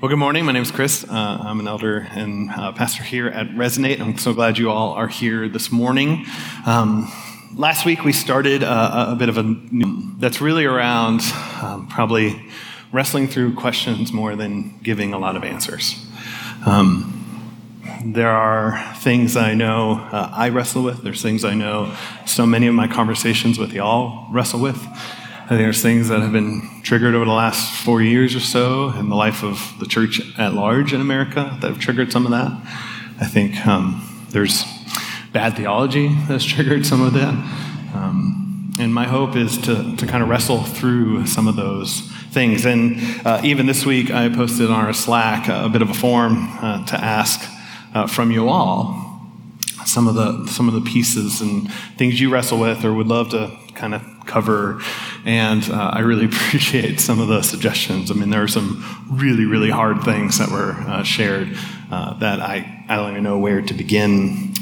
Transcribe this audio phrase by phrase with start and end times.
[0.00, 0.46] Well, good morning.
[0.46, 1.04] My name is Chris.
[1.04, 1.12] Uh,
[1.42, 4.00] I'm an elder and uh, pastor here at Resonate.
[4.00, 6.24] I'm so glad you all are here this morning.
[6.64, 7.12] Um,
[7.54, 9.56] last week we started a, a, bit of a
[10.16, 11.20] that's really around
[11.60, 12.42] um, probably
[12.92, 16.02] wrestling through questions more than giving a lot of answers.
[16.64, 17.60] Um,
[18.02, 21.02] there are things I know uh, I wrestle with.
[21.02, 21.94] There's things I know
[22.24, 24.82] so many of my conversations with y'all wrestle with.
[25.50, 28.90] I think there's things that have been triggered over the last four years or so
[28.90, 32.30] in the life of the church at large in America that have triggered some of
[32.30, 32.52] that.
[33.20, 34.62] I think um, there's
[35.32, 37.34] bad theology that's triggered some of that.
[37.92, 42.64] Um, and my hope is to, to kind of wrestle through some of those things.
[42.64, 46.46] And uh, even this week, I posted on our Slack a, bit of a form
[46.62, 47.40] uh, to ask
[47.92, 49.18] uh, from you all
[49.84, 53.30] some of the some of the pieces and things you wrestle with or would love
[53.30, 54.80] to kind of cover.
[55.24, 58.10] And uh, I really appreciate some of the suggestions.
[58.10, 61.56] I mean, there are some really, really hard things that were uh, shared
[61.90, 64.54] uh, that I, I don't even know where to begin.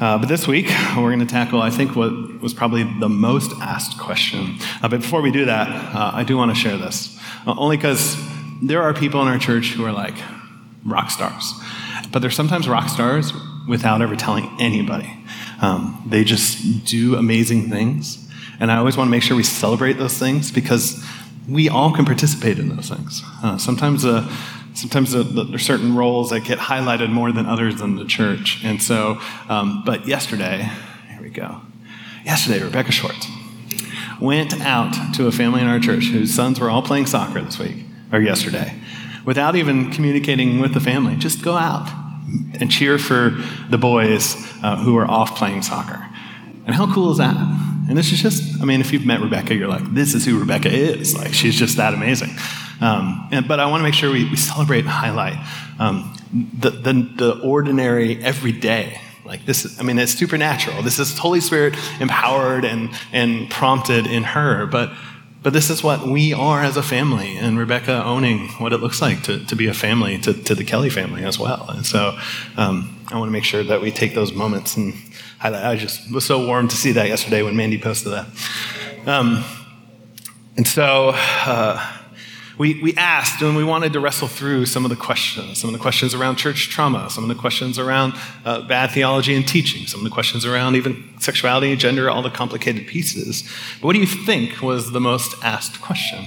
[0.00, 0.66] Uh, but this week,
[0.96, 4.56] we're going to tackle, I think, what was probably the most asked question.
[4.80, 7.18] Uh, but before we do that, I do want to share this.
[7.46, 8.16] only because
[8.62, 10.14] there are people in our church who are like
[10.84, 11.52] rock stars.
[12.12, 13.32] But they're sometimes rock stars
[13.68, 15.12] without ever telling anybody.
[15.60, 18.27] Um, they just do amazing things.
[18.60, 21.04] And I always want to make sure we celebrate those things because
[21.48, 23.22] we all can participate in those things.
[23.42, 24.30] Uh, sometimes, uh,
[24.74, 28.60] sometimes there are certain roles that get highlighted more than others in the church.
[28.64, 30.68] And so, um, but yesterday,
[31.10, 31.60] here we go.
[32.24, 33.26] Yesterday, Rebecca Schwartz
[34.20, 37.58] went out to a family in our church whose sons were all playing soccer this
[37.58, 37.76] week,
[38.12, 38.74] or yesterday,
[39.24, 41.16] without even communicating with the family.
[41.16, 41.88] Just go out
[42.60, 43.30] and cheer for
[43.70, 46.04] the boys uh, who are off playing soccer.
[46.66, 47.36] And how cool is that?
[47.88, 50.38] And this is just, I mean, if you've met Rebecca, you're like, this is who
[50.38, 51.16] Rebecca is.
[51.16, 52.30] Like, she's just that amazing.
[52.82, 55.38] Um, and, but I want to make sure we, we celebrate and highlight
[55.78, 59.00] um, the, the, the ordinary, everyday.
[59.24, 60.82] Like this, I mean, it's supernatural.
[60.82, 64.66] This is Holy Spirit empowered and, and prompted in her.
[64.66, 64.92] But,
[65.42, 69.00] but this is what we are as a family, and Rebecca owning what it looks
[69.00, 71.70] like to, to be a family, to, to the Kelly family as well.
[71.70, 72.18] And so
[72.56, 74.94] um, I want to make sure that we take those moments and
[75.40, 78.26] I, I just was so warm to see that yesterday when Mandy posted that.
[79.06, 79.44] Um,
[80.56, 81.98] and so uh,
[82.58, 85.74] we, we asked and we wanted to wrestle through some of the questions, some of
[85.74, 89.86] the questions around church trauma, some of the questions around uh, bad theology and teaching,
[89.86, 93.42] some of the questions around even sexuality gender, all the complicated pieces.
[93.80, 96.26] But what do you think was the most asked question?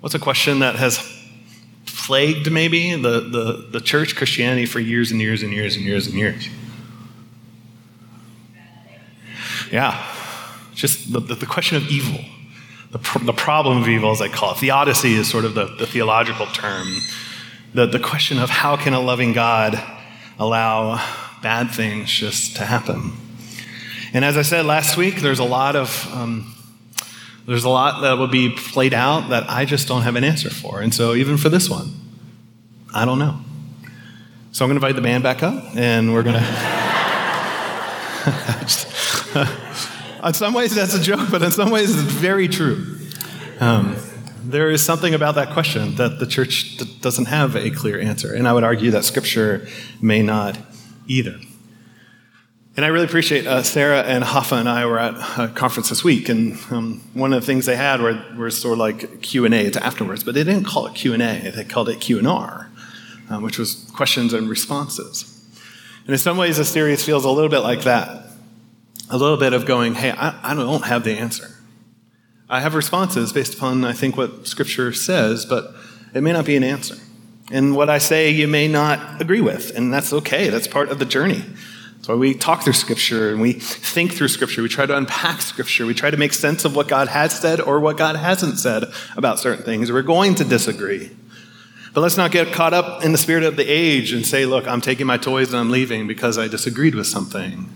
[0.00, 1.23] What's a question that has
[2.06, 6.06] plagued maybe the, the, the church Christianity for years and years and years and years
[6.06, 6.48] and years.
[9.72, 10.06] Yeah,
[10.74, 12.22] just the, the, the question of evil,
[12.90, 14.58] the, the problem of evil, as I call it.
[14.58, 16.88] Theodicy is sort of the, the theological term.
[17.72, 19.82] The, the question of how can a loving God
[20.38, 20.96] allow
[21.42, 23.12] bad things just to happen?
[24.12, 26.53] And as I said last week, there's a lot of um,
[27.46, 30.50] there's a lot that will be played out that I just don't have an answer
[30.50, 30.80] for.
[30.80, 31.92] And so, even for this one,
[32.94, 33.40] I don't know.
[34.52, 36.44] So, I'm going to invite the band back up, and we're going to.
[40.24, 42.98] in some ways, that's a joke, but in some ways, it's very true.
[43.60, 43.96] Um,
[44.44, 48.34] there is something about that question that the church doesn't have a clear answer.
[48.34, 49.66] And I would argue that Scripture
[50.00, 50.58] may not
[51.06, 51.38] either.
[52.76, 56.02] And I really appreciate uh, Sarah and Hoffa and I were at a conference this
[56.02, 59.44] week, and um, one of the things they had were, were sort of like Q
[59.44, 62.18] and A afterwards, but they didn't call it Q and A; they called it Q
[62.18, 62.68] and R,
[63.30, 65.30] um, which was questions and responses.
[66.06, 68.26] And in some ways, the series feels a little bit like that,
[69.08, 71.56] a little bit of going, "Hey, I, I don't have the answer.
[72.50, 75.72] I have responses based upon I think what Scripture says, but
[76.12, 76.96] it may not be an answer."
[77.52, 80.48] And what I say, you may not agree with, and that's okay.
[80.48, 81.44] That's part of the journey.
[82.08, 84.62] Why we talk through Scripture and we think through Scripture.
[84.62, 85.86] We try to unpack Scripture.
[85.86, 88.84] We try to make sense of what God has said or what God hasn't said
[89.16, 89.90] about certain things.
[89.90, 91.10] We're going to disagree.
[91.94, 94.66] But let's not get caught up in the spirit of the age and say, look,
[94.66, 97.72] I'm taking my toys and I'm leaving because I disagreed with something.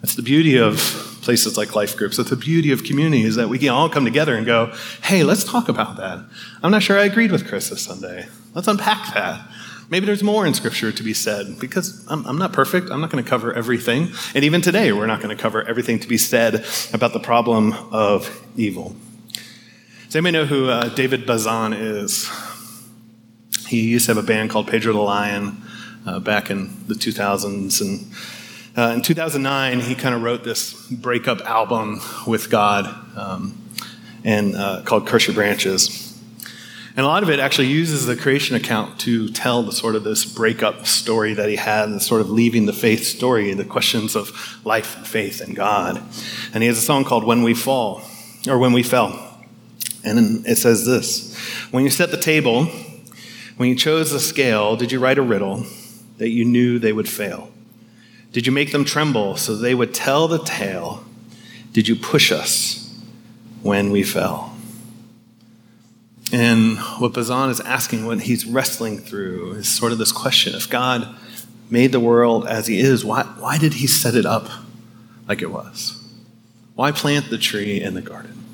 [0.00, 0.76] That's the beauty of
[1.22, 2.16] places like life groups.
[2.16, 4.72] That's the beauty of community is that we can all come together and go,
[5.02, 6.24] hey, let's talk about that.
[6.62, 8.26] I'm not sure I agreed with Chris this Sunday.
[8.54, 9.46] Let's unpack that.
[9.92, 12.90] Maybe there's more in Scripture to be said because I'm, I'm not perfect.
[12.90, 14.08] I'm not going to cover everything.
[14.34, 17.74] And even today, we're not going to cover everything to be said about the problem
[17.92, 18.96] of evil.
[20.06, 22.30] Does anybody know who uh, David Bazan is?
[23.66, 25.60] He used to have a band called Pedro the Lion
[26.06, 27.82] uh, back in the 2000s.
[27.82, 28.14] And
[28.74, 32.86] uh, in 2009, he kind of wrote this breakup album with God.
[33.14, 33.58] Um,
[34.24, 36.11] and uh, called Curse Your Branches.
[36.94, 40.04] And a lot of it actually uses the creation account to tell the sort of
[40.04, 44.14] this breakup story that he had, and sort of leaving the faith story, the questions
[44.14, 46.02] of life and faith and God.
[46.52, 48.02] And he has a song called When We Fall,
[48.46, 49.38] or When We Fell.
[50.04, 51.34] And it says this
[51.70, 52.66] When you set the table,
[53.56, 55.64] when you chose the scale, did you write a riddle
[56.18, 57.50] that you knew they would fail?
[58.32, 61.04] Did you make them tremble so they would tell the tale?
[61.72, 63.00] Did you push us
[63.62, 64.51] when we fell?
[66.32, 70.68] And what Bazan is asking, what he's wrestling through, is sort of this question if
[70.68, 71.14] God
[71.70, 74.48] made the world as he is, why, why did he set it up
[75.28, 75.98] like it was?
[76.74, 78.44] Why plant the tree in the garden?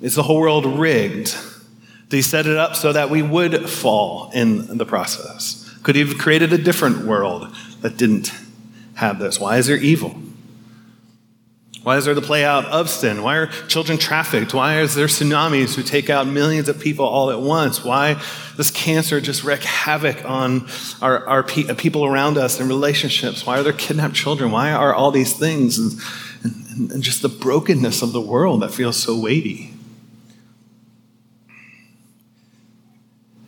[0.00, 1.36] Is the whole world rigged?
[2.08, 5.64] Did he set it up so that we would fall in the process?
[5.82, 8.32] Could he have created a different world that didn't
[8.94, 9.38] have this?
[9.38, 10.20] Why is there evil?
[11.88, 13.22] Why is there the play out of sin?
[13.22, 14.52] Why are children trafficked?
[14.52, 17.82] Why is there tsunamis who take out millions of people all at once?
[17.82, 18.22] Why
[18.58, 20.68] does cancer just wreak havoc on
[21.00, 23.46] our, our pe- uh, people around us and relationships?
[23.46, 24.50] Why are there kidnapped children?
[24.50, 25.78] Why are all these things?
[25.78, 25.98] And,
[26.44, 29.72] and, and just the brokenness of the world that feels so weighty.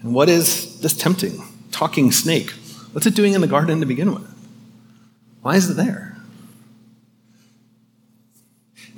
[0.00, 2.52] And what is this tempting, talking snake?
[2.92, 4.34] What's it doing in the garden to begin with?
[5.42, 6.09] Why is it there?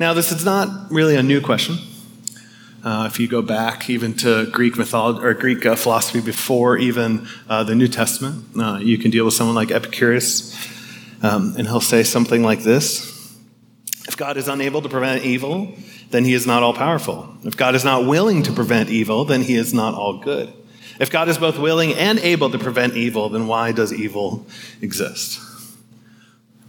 [0.02, 1.78] Now, this is not really a new question.
[2.82, 7.28] Uh, if you go back even to Greek mythology or Greek uh, philosophy before even
[7.48, 10.56] uh, the New Testament, uh, you can deal with someone like Epicurus,
[11.22, 13.38] um, and he'll say something like this
[14.08, 15.72] If God is unable to prevent evil,
[16.10, 17.36] then he is not all powerful.
[17.44, 20.52] If God is not willing to prevent evil, then he is not all good.
[20.98, 24.46] If God is both willing and able to prevent evil, then why does evil
[24.80, 25.38] exist?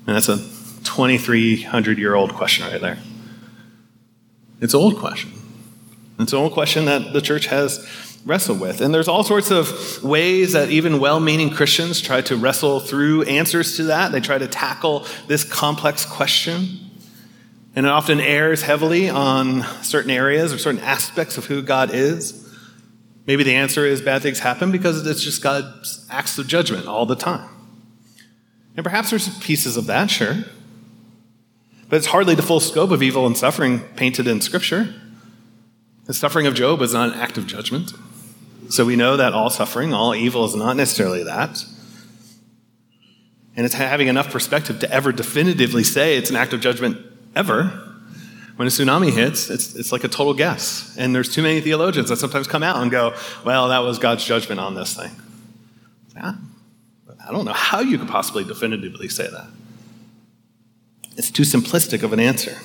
[0.05, 0.37] And that's a
[0.83, 2.99] 2,300 year old question right there.
[4.63, 5.31] It's an old question.
[6.19, 7.85] It's an old question that the church has
[8.25, 8.79] wrestled with.
[8.79, 13.23] And there's all sorts of ways that even well meaning Christians try to wrestle through
[13.23, 14.13] answers to that.
[14.13, 16.79] They try to tackle this complex question.
[17.75, 22.39] And it often errs heavily on certain areas or certain aspects of who God is.
[23.25, 27.05] Maybe the answer is bad things happen because it's just God's acts of judgment all
[27.05, 27.49] the time.
[28.77, 30.45] And perhaps there's pieces of that, sure.
[31.93, 34.95] But it's hardly the full scope of evil and suffering painted in Scripture.
[36.05, 37.93] The suffering of Job was not an act of judgment.
[38.69, 41.63] So we know that all suffering, all evil is not necessarily that.
[43.55, 46.97] And it's having enough perspective to ever definitively say it's an act of judgment
[47.35, 47.65] ever.
[48.55, 50.95] When a tsunami hits, it's, it's like a total guess.
[50.97, 53.13] And there's too many theologians that sometimes come out and go,
[53.45, 55.11] well, that was God's judgment on this thing.
[56.15, 56.33] Yeah,
[57.23, 59.45] I don't know how you could possibly definitively say that.
[61.15, 62.57] It's too simplistic of an answer.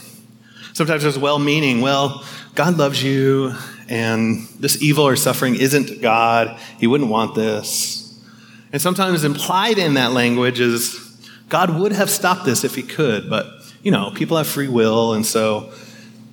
[0.72, 2.24] Sometimes there's well meaning, well,
[2.54, 3.54] God loves you,
[3.88, 6.58] and this evil or suffering isn't God.
[6.78, 8.18] He wouldn't want this.
[8.72, 10.98] And sometimes implied in that language is
[11.48, 13.46] God would have stopped this if he could, but,
[13.82, 15.72] you know, people have free will, and so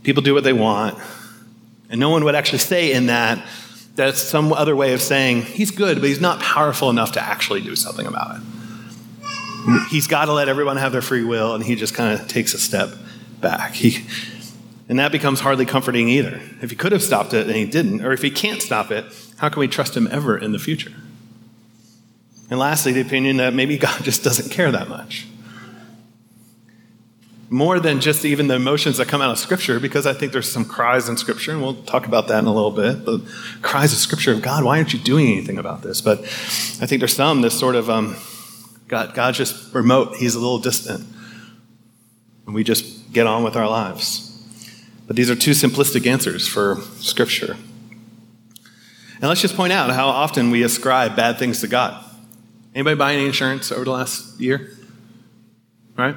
[0.04, 0.98] people do what they want.
[1.90, 3.46] And no one would actually say in that
[3.96, 7.62] that's some other way of saying he's good, but he's not powerful enough to actually
[7.62, 8.42] do something about it
[9.90, 12.54] he's got to let everyone have their free will, and he just kind of takes
[12.54, 12.90] a step
[13.42, 13.74] back.
[13.74, 14.06] He,
[14.88, 16.40] and that becomes hardly comforting either.
[16.62, 19.06] If he could have stopped it and he didn't, or if he can't stop it,
[19.38, 20.94] how can we trust him ever in the future?
[22.50, 25.28] And lastly, the opinion that maybe God just doesn't care that much.
[27.50, 30.52] More than just even the emotions that come out of Scripture, because I think there's
[30.52, 33.06] some cries in Scripture, and we'll talk about that in a little bit.
[33.06, 33.20] The
[33.62, 36.02] cries of Scripture of God, why aren't you doing anything about this?
[36.02, 38.16] But I think there's some, this sort of um,
[38.88, 41.06] God, God's just remote, He's a little distant.
[42.46, 44.32] And we just get on with our lives.
[45.08, 47.58] But these are two simplistic answers for Scripture.
[49.22, 52.04] And let's just point out how often we ascribe bad things to God.
[52.74, 54.72] Anybody buy any insurance over the last year?
[55.98, 56.16] Right?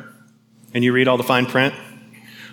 [0.75, 1.75] And you read all the fine print?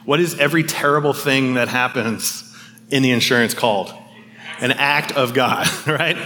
[0.05, 2.43] What is every terrible thing that happens
[2.89, 3.93] in the insurance called?
[4.59, 6.17] An act of God, right?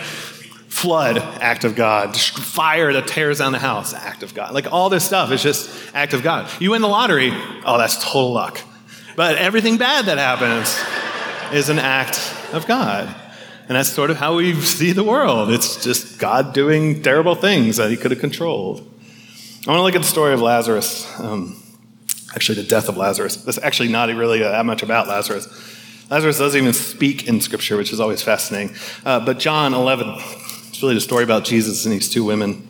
[0.81, 2.15] Flood, act of God.
[2.15, 4.53] Fire that tears down the house, act of God.
[4.53, 6.49] Like all this stuff is just act of God.
[6.59, 7.31] You win the lottery,
[7.65, 8.61] oh, that's total luck.
[9.15, 10.79] But everything bad that happens
[11.53, 13.13] is an act of God.
[13.67, 15.51] And that's sort of how we see the world.
[15.51, 18.79] It's just God doing terrible things that he could have controlled.
[19.67, 21.05] I want to look at the story of Lazarus.
[21.19, 21.61] Um,
[22.33, 23.35] actually, the death of Lazarus.
[23.35, 25.47] That's actually not really that much about Lazarus.
[26.09, 28.75] Lazarus doesn't even speak in Scripture, which is always fascinating.
[29.05, 30.15] Uh, but John 11,
[30.79, 32.65] it's really the story about Jesus and these two women.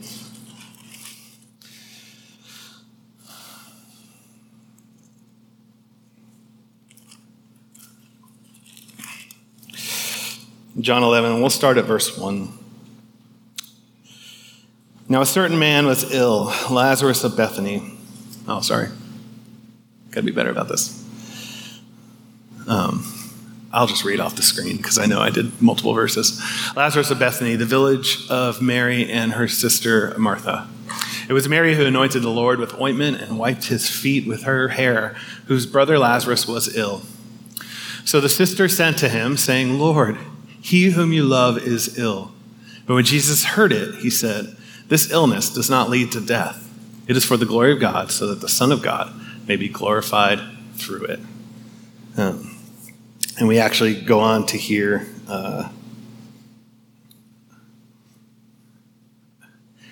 [10.79, 12.51] John 11, we'll start at verse 1.
[15.07, 17.95] Now, a certain man was ill, Lazarus of Bethany.
[18.47, 18.87] Oh, sorry.
[20.09, 21.07] Gotta be better about this.
[22.65, 23.18] Um,
[23.71, 26.41] I'll just read off the screen because I know I did multiple verses.
[26.75, 30.67] Lazarus of Bethany, the village of Mary and her sister Martha.
[31.27, 34.69] It was Mary who anointed the Lord with ointment and wiped his feet with her
[34.69, 37.03] hair, whose brother Lazarus was ill.
[38.03, 40.17] So the sister sent to him, saying, Lord,
[40.59, 42.31] he whom you love is ill.
[42.87, 44.57] But when Jesus heard it, he said,
[44.87, 46.67] This illness does not lead to death.
[47.07, 49.13] It is for the glory of God, so that the Son of God
[49.47, 50.39] may be glorified
[50.73, 51.19] through it.
[52.17, 52.48] Um,
[53.39, 55.07] and we actually go on to hear.
[55.27, 55.69] Uh,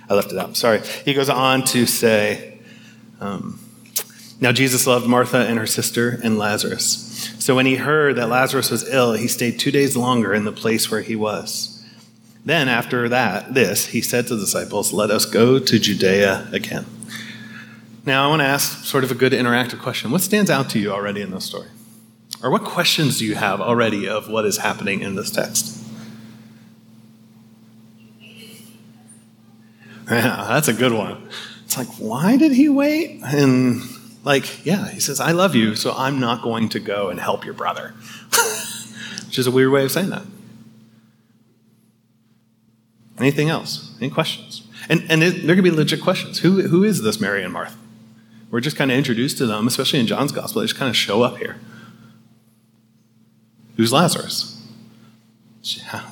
[0.10, 0.56] I left it out.
[0.56, 0.82] Sorry.
[1.06, 2.60] He goes on to say,
[3.20, 3.60] um,
[4.40, 7.34] Now Jesus loved Martha and her sister and Lazarus.
[7.40, 10.52] So when he heard that Lazarus was ill, he stayed two days longer in the
[10.52, 11.74] place where he was.
[12.46, 16.86] Then, after that, this, he said to the disciples, Let us go to Judea again.
[18.06, 20.12] Now, I want to ask sort of a good interactive question.
[20.12, 21.68] What stands out to you already in this story?
[22.44, 25.84] Or what questions do you have already of what is happening in this text?
[30.10, 31.28] Yeah, that's a good one.
[31.66, 33.22] It's like, why did he wait?
[33.24, 33.82] And
[34.24, 37.44] like, yeah, he says, I love you, so I'm not going to go and help
[37.44, 37.94] your brother.
[39.26, 40.24] Which is a weird way of saying that.
[43.18, 43.96] Anything else?
[44.00, 44.64] Any questions?
[44.90, 46.40] And, and it, there could be legit questions.
[46.40, 47.78] Who, who is this Mary and Martha?
[48.50, 50.62] We're just kind of introduced to them, especially in John's gospel.
[50.62, 51.58] They just kind of show up here.
[53.78, 54.56] Who's Lazarus?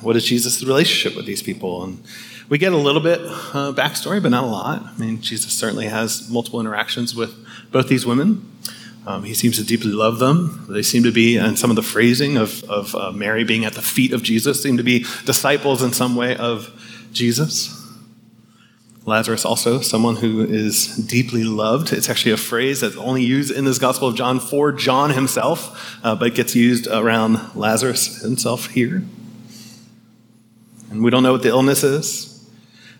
[0.00, 1.82] What is Jesus' relationship with these people?
[1.82, 2.02] And
[2.48, 4.82] we get a little bit uh, backstory, but not a lot.
[4.82, 7.34] I mean, Jesus certainly has multiple interactions with
[7.72, 8.50] both these women.
[9.06, 10.66] Um, he seems to deeply love them.
[10.68, 13.74] They seem to be, and some of the phrasing of, of uh, Mary being at
[13.74, 16.70] the feet of Jesus seem to be disciples in some way of
[17.12, 17.75] Jesus.
[19.06, 21.92] Lazarus, also, someone who is deeply loved.
[21.92, 25.96] It's actually a phrase that's only used in this Gospel of John for John himself,
[26.02, 29.04] uh, but gets used around Lazarus himself here.
[30.90, 32.32] And we don't know what the illness is.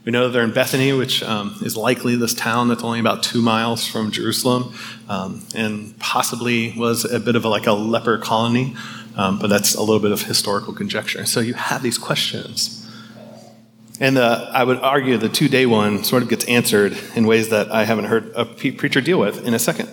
[0.05, 3.25] We know that they're in Bethany, which um, is likely this town that's only about
[3.25, 4.73] two miles from Jerusalem,
[5.09, 8.77] um, and possibly was a bit of a, like a leper colony,
[9.17, 11.27] um, but that's a little bit of historical conjecture.
[11.27, 12.86] So you have these questions.
[13.99, 17.49] And uh, I would argue the two day one sort of gets answered in ways
[17.49, 19.89] that I haven't heard a preacher deal with in a second.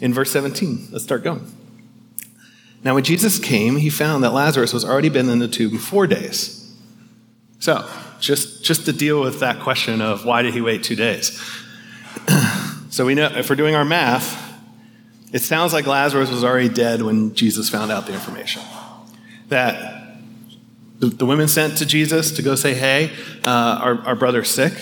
[0.00, 1.50] In verse 17, let's start going.
[2.82, 6.06] Now, when Jesus came, he found that Lazarus was already been in the tomb four
[6.06, 6.74] days.
[7.58, 7.86] So,
[8.20, 11.38] just, just to deal with that question of why did he wait two days.
[12.90, 14.50] so we know if we're doing our math,
[15.32, 18.62] it sounds like Lazarus was already dead when Jesus found out the information.
[19.48, 19.99] That
[21.00, 23.10] the, women sent to Jesus to go say, hey,
[23.44, 24.74] uh, our, our brother's sick.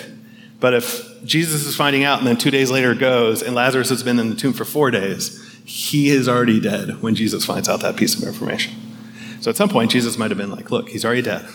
[0.61, 4.03] But if Jesus is finding out and then two days later goes and Lazarus has
[4.03, 7.81] been in the tomb for four days, he is already dead when Jesus finds out
[7.81, 8.75] that piece of information.
[9.41, 11.47] So at some point, Jesus might have been like, look, he's already dead.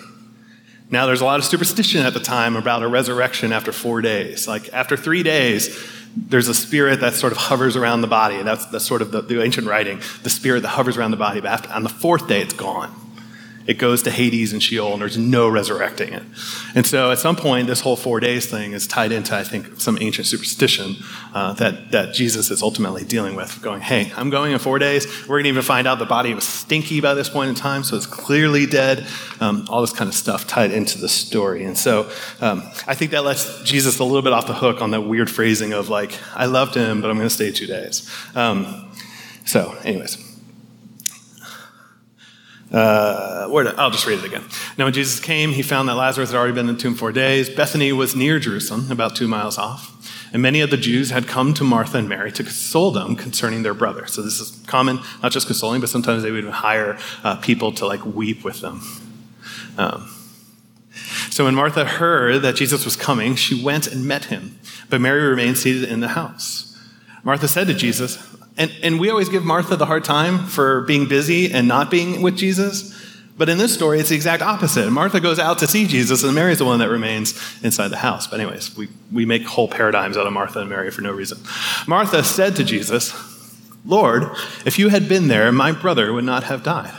[0.90, 4.48] Now, there's a lot of superstition at the time about a resurrection after four days.
[4.48, 5.76] Like, after three days,
[6.16, 8.42] there's a spirit that sort of hovers around the body.
[8.44, 11.42] That's, that's sort of the, the ancient writing, the spirit that hovers around the body.
[11.42, 12.94] But after, on the fourth day, it's gone
[13.66, 16.24] it goes to Hades and Sheol, and there's no resurrecting it.
[16.76, 19.80] And so at some point, this whole four days thing is tied into, I think,
[19.80, 20.96] some ancient superstition
[21.34, 25.08] uh, that, that Jesus is ultimately dealing with, going, hey, I'm going in four days.
[25.22, 27.84] We're going to even find out the body was stinky by this point in time,
[27.84, 29.08] so it's clearly dead.
[29.40, 31.64] Um, all this kind of stuff tied into the story.
[31.64, 32.10] And so
[32.42, 35.30] um, I think that lets Jesus a little bit off the hook on that weird
[35.30, 38.10] phrasing of, like, I loved him, but I'm going to stay two days.
[38.36, 38.90] Um,
[39.46, 40.33] so, anyways.
[42.74, 44.44] Uh, where did, I'll just read it again.
[44.78, 47.12] Now, when Jesus came, he found that Lazarus had already been in the tomb four
[47.12, 47.48] days.
[47.48, 49.92] Bethany was near Jerusalem, about two miles off.
[50.34, 53.62] And many of the Jews had come to Martha and Mary to console them concerning
[53.62, 54.08] their brother.
[54.08, 57.86] So this is common, not just consoling, but sometimes they would hire uh, people to
[57.86, 58.82] like weep with them.
[59.78, 60.12] Um,
[61.30, 64.58] so when Martha heard that Jesus was coming, she went and met him.
[64.90, 66.76] But Mary remained seated in the house.
[67.24, 71.08] Martha said to Jesus, and, and we always give Martha the hard time for being
[71.08, 72.92] busy and not being with Jesus.
[73.36, 74.92] But in this story, it's the exact opposite.
[74.92, 77.34] Martha goes out to see Jesus, and Mary's the one that remains
[77.64, 78.28] inside the house.
[78.28, 81.40] But, anyways, we, we make whole paradigms out of Martha and Mary for no reason.
[81.88, 83.12] Martha said to Jesus,
[83.86, 84.30] Lord,
[84.66, 86.94] if you had been there, my brother would not have died.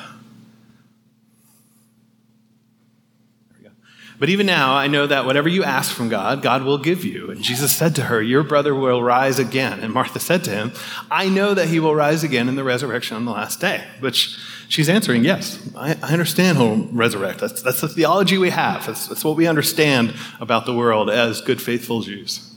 [4.19, 7.31] But even now, I know that whatever you ask from God, God will give you.
[7.31, 9.81] And Jesus said to her, Your brother will rise again.
[9.81, 10.73] And Martha said to him,
[11.11, 13.85] I know that he will rise again in the resurrection on the last day.
[14.01, 17.41] Which She's answering, Yes, I, I understand he'll resurrect.
[17.41, 18.87] That's, that's the theology we have.
[18.87, 22.55] That's, that's what we understand about the world as good, faithful Jews.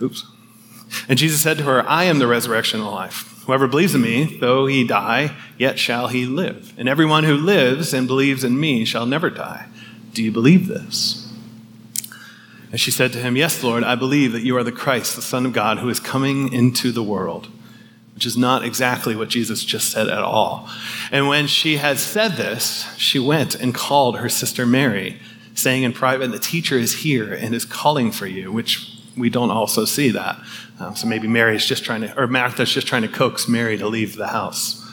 [0.00, 0.26] Oops.
[1.08, 3.37] And Jesus said to her, I am the resurrection and the life.
[3.48, 6.74] Whoever believes in me, though he die, yet shall he live.
[6.76, 9.68] And everyone who lives and believes in me shall never die.
[10.12, 11.32] Do you believe this?
[12.70, 15.22] And she said to him, Yes, Lord, I believe that you are the Christ, the
[15.22, 17.48] Son of God, who is coming into the world.
[18.14, 20.68] Which is not exactly what Jesus just said at all.
[21.10, 25.20] And when she had said this, she went and called her sister Mary,
[25.54, 29.50] saying in private, The teacher is here and is calling for you, which we don't
[29.50, 30.38] also see that.
[30.80, 33.88] Um, so maybe Mary's just trying to, or Martha's just trying to coax Mary to
[33.88, 34.84] leave the house.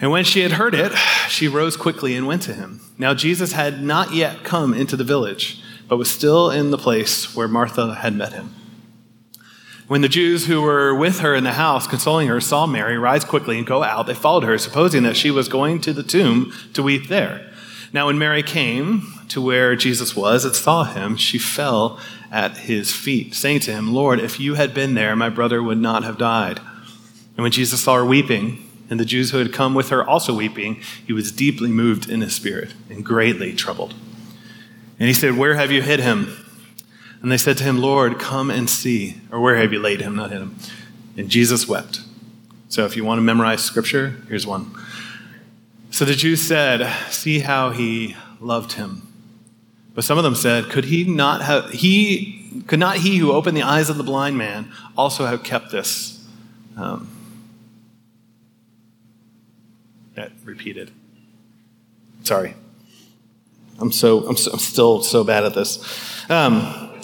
[0.00, 0.92] And when she had heard it,
[1.28, 2.80] she rose quickly and went to him.
[2.98, 7.36] Now Jesus had not yet come into the village, but was still in the place
[7.36, 8.54] where Martha had met him.
[9.88, 13.24] When the Jews who were with her in the house, consoling her, saw Mary rise
[13.24, 16.52] quickly and go out, they followed her, supposing that she was going to the tomb
[16.74, 17.50] to weep there.
[17.92, 21.98] Now, when Mary came to where Jesus was and saw him, she fell
[22.30, 25.78] at his feet, saying to him, Lord, if you had been there, my brother would
[25.78, 26.60] not have died.
[27.36, 30.34] And when Jesus saw her weeping, and the Jews who had come with her also
[30.34, 33.94] weeping, he was deeply moved in his spirit and greatly troubled.
[34.98, 36.36] And he said, Where have you hid him?
[37.22, 39.20] And they said to him, Lord, come and see.
[39.30, 40.16] Or where have you laid him?
[40.16, 40.56] Not hid him.
[41.16, 42.00] And Jesus wept.
[42.68, 44.74] So if you want to memorize scripture, here's one.
[45.90, 49.09] So the Jews said, See how he loved him.
[50.00, 53.54] But some of them said, Could he not have he could not he who opened
[53.54, 56.26] the eyes of the blind man also have kept this?
[56.74, 57.06] Um,
[60.14, 60.90] that repeated.
[62.22, 62.54] Sorry.
[63.78, 66.30] I'm so I'm, so, I'm still so bad at this.
[66.30, 66.96] Um,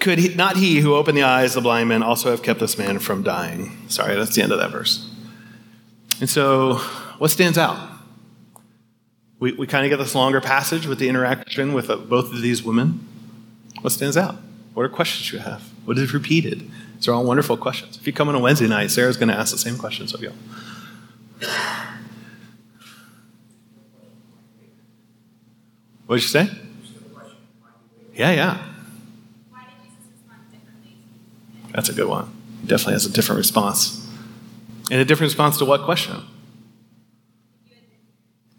[0.00, 2.60] could he, not he who opened the eyes of the blind man also have kept
[2.60, 3.76] this man from dying?
[3.88, 5.14] Sorry, that's the end of that verse.
[6.20, 6.76] And so,
[7.18, 7.97] what stands out?
[9.40, 12.42] We, we kind of get this longer passage with the interaction with uh, both of
[12.42, 13.06] these women.
[13.80, 14.36] What stands out?
[14.74, 15.62] What are questions you have?
[15.84, 16.70] What is repeated?
[16.96, 17.96] These are all wonderful questions.
[17.96, 20.22] If you come on a Wednesday night, Sarah's going to ask the same questions of
[20.22, 20.32] you.
[26.06, 26.50] What did you say?
[28.14, 28.64] Yeah, yeah.
[31.72, 32.32] That's a good one.
[32.62, 34.04] He definitely has a different response.
[34.90, 36.16] And a different response to what question?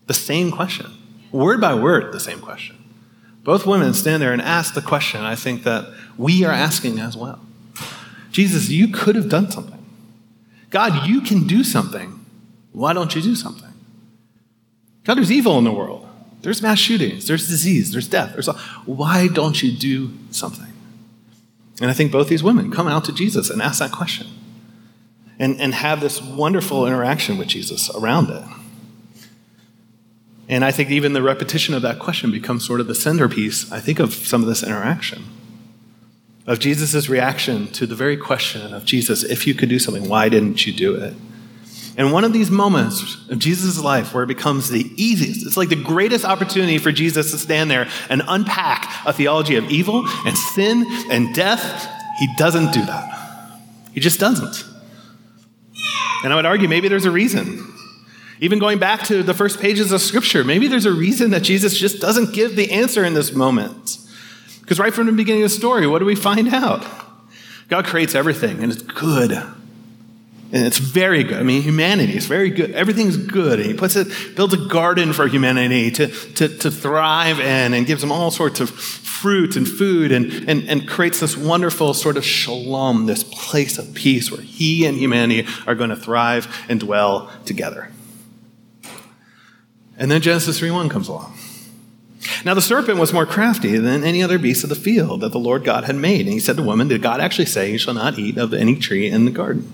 [0.09, 0.87] The same question.
[1.31, 2.75] Word by word, the same question.
[3.43, 7.15] Both women stand there and ask the question I think that we are asking as
[7.15, 7.39] well.
[8.31, 9.85] Jesus, you could have done something.
[10.71, 12.25] God, you can do something.
[12.71, 13.71] Why don't you do something?
[15.03, 16.09] God, there's evil in the world.
[16.41, 17.27] There's mass shootings.
[17.27, 17.91] There's disease.
[17.91, 18.33] There's death.
[18.33, 18.47] There's
[18.87, 20.73] why don't you do something?
[21.79, 24.25] And I think both these women come out to Jesus and ask that question
[25.37, 28.43] and, and have this wonderful interaction with Jesus around it.
[30.49, 33.79] And I think even the repetition of that question becomes sort of the centerpiece, I
[33.79, 35.23] think, of some of this interaction.
[36.47, 40.27] Of Jesus' reaction to the very question of Jesus, if you could do something, why
[40.27, 41.13] didn't you do it?
[41.97, 45.69] And one of these moments of Jesus' life where it becomes the easiest, it's like
[45.69, 50.35] the greatest opportunity for Jesus to stand there and unpack a theology of evil and
[50.35, 51.87] sin and death,
[52.19, 53.59] he doesn't do that.
[53.93, 54.65] He just doesn't.
[56.23, 57.78] And I would argue maybe there's a reason.
[58.41, 61.77] Even going back to the first pages of Scripture, maybe there's a reason that Jesus
[61.77, 63.97] just doesn't give the answer in this moment.
[64.61, 66.85] Because right from the beginning of the story, what do we find out?
[67.67, 69.31] God creates everything, and it's good.
[70.51, 71.37] And it's very good.
[71.37, 72.71] I mean, humanity is very good.
[72.71, 73.59] Everything's good.
[73.59, 77.85] And he puts it, builds a garden for humanity to, to, to thrive in and
[77.85, 82.17] gives them all sorts of fruit and food and, and, and creates this wonderful sort
[82.17, 86.79] of shalom, this place of peace where he and humanity are going to thrive and
[86.79, 87.91] dwell together.
[89.99, 91.37] And then Genesis 3:1 comes along.
[92.43, 95.39] Now the serpent was more crafty than any other beast of the field that the
[95.39, 96.21] Lord God had made.
[96.21, 98.53] And he said to the woman, Did God actually say, You shall not eat of
[98.53, 99.71] any tree in the garden?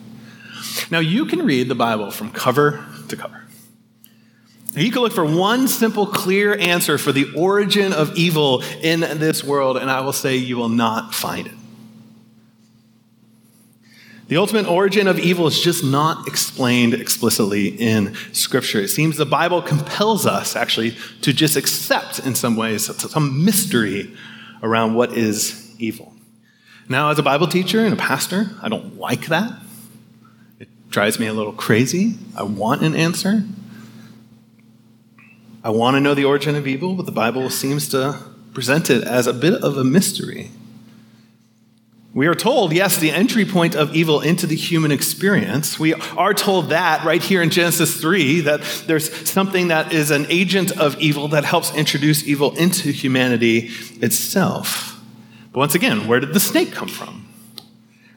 [0.92, 3.44] Now you can read the Bible from cover to cover.
[4.76, 9.42] You can look for one simple, clear answer for the origin of evil in this
[9.44, 11.54] world, and I will say you will not find it.
[14.28, 18.82] The ultimate origin of evil is just not explained explicitly in Scripture.
[18.82, 24.12] It seems the Bible compels us, actually, to just accept, in some ways, some mystery
[24.64, 26.12] around what is evil.
[26.90, 29.60] Now, as a Bible teacher and a pastor, I don't like that.
[30.60, 32.16] It drives me a little crazy.
[32.36, 33.44] I want an answer.
[35.64, 38.20] I want to know the origin of evil, but the Bible seems to
[38.56, 40.50] present it as a bit of a mystery.
[42.16, 45.78] We are told, yes, the entry point of evil into the human experience.
[45.78, 50.26] We are told that right here in Genesis 3 that there's something that is an
[50.30, 53.70] agent of evil that helps introduce evil into humanity
[54.02, 54.98] itself.
[55.52, 57.28] But once again, where did the snake come from?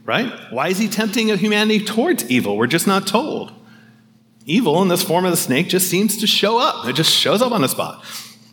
[0.05, 0.33] Right?
[0.53, 2.57] Why is he tempting humanity towards evil?
[2.57, 3.53] We're just not told.
[4.47, 6.87] Evil in this form of the snake just seems to show up.
[6.87, 8.05] It just shows up on the spot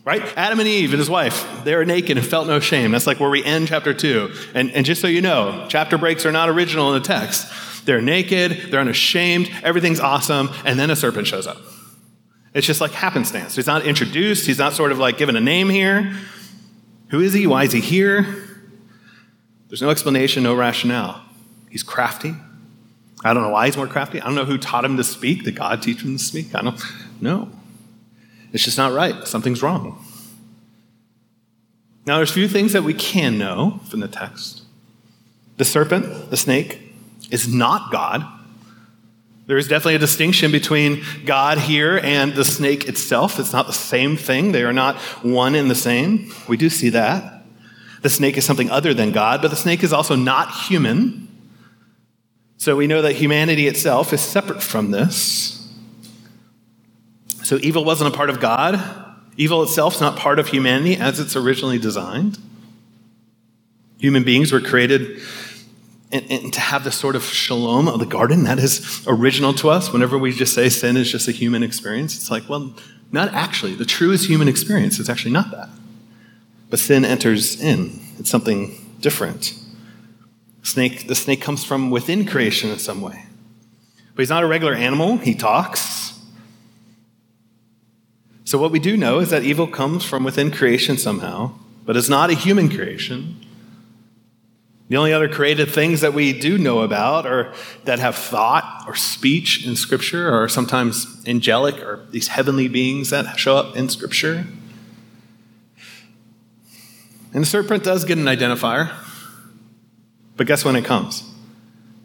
[0.06, 0.22] right?
[0.36, 2.92] Adam and Eve and his wife, they were naked and felt no shame.
[2.92, 4.32] That's like where we end chapter two.
[4.54, 7.84] And, and just so you know, chapter breaks are not original in the text.
[7.84, 11.58] They're naked, they're unashamed, everything's awesome, and then a serpent shows up.
[12.54, 13.56] It's just like happenstance.
[13.56, 16.16] He's not introduced, he's not sort of like given a name here.
[17.10, 17.46] Who is he?
[17.46, 18.22] Why is he here?
[19.68, 21.20] There's no explanation, no rationale.
[21.68, 22.34] He's crafty.
[23.24, 24.20] I don't know why he's more crafty.
[24.20, 25.44] I don't know who taught him to speak.
[25.44, 26.54] Did God teach him to speak?
[26.54, 26.80] I don't
[27.20, 27.50] know.
[28.52, 29.26] It's just not right.
[29.26, 30.04] Something's wrong.
[32.06, 34.62] Now, there's a few things that we can know from the text.
[35.56, 36.80] The serpent, the snake,
[37.30, 38.24] is not God.
[39.46, 43.38] There is definitely a distinction between God here and the snake itself.
[43.38, 46.32] It's not the same thing, they are not one and the same.
[46.48, 47.44] We do see that.
[48.02, 51.28] The snake is something other than God, but the snake is also not human.
[52.56, 55.55] So we know that humanity itself is separate from this.
[57.46, 58.82] So evil wasn't a part of God.
[59.36, 62.38] Evil itself is not part of humanity as it's originally designed.
[63.98, 65.20] Human beings were created
[66.10, 69.70] and, and, to have this sort of shalom of the garden that is original to
[69.70, 69.92] us.
[69.92, 72.74] Whenever we just say sin is just a human experience, it's like, well,
[73.12, 73.76] not actually.
[73.76, 75.68] The truest human experience is actually not that.
[76.68, 79.54] But sin enters in, it's something different.
[80.64, 83.22] Snake, the snake comes from within creation in some way.
[84.16, 86.05] But he's not a regular animal, he talks.
[88.46, 91.50] So, what we do know is that evil comes from within creation somehow,
[91.84, 93.44] but it's not a human creation.
[94.88, 97.52] The only other created things that we do know about or
[97.86, 103.36] that have thought or speech in Scripture are sometimes angelic or these heavenly beings that
[103.36, 104.46] show up in Scripture.
[107.34, 108.94] And the serpent does get an identifier,
[110.36, 111.28] but guess when it comes?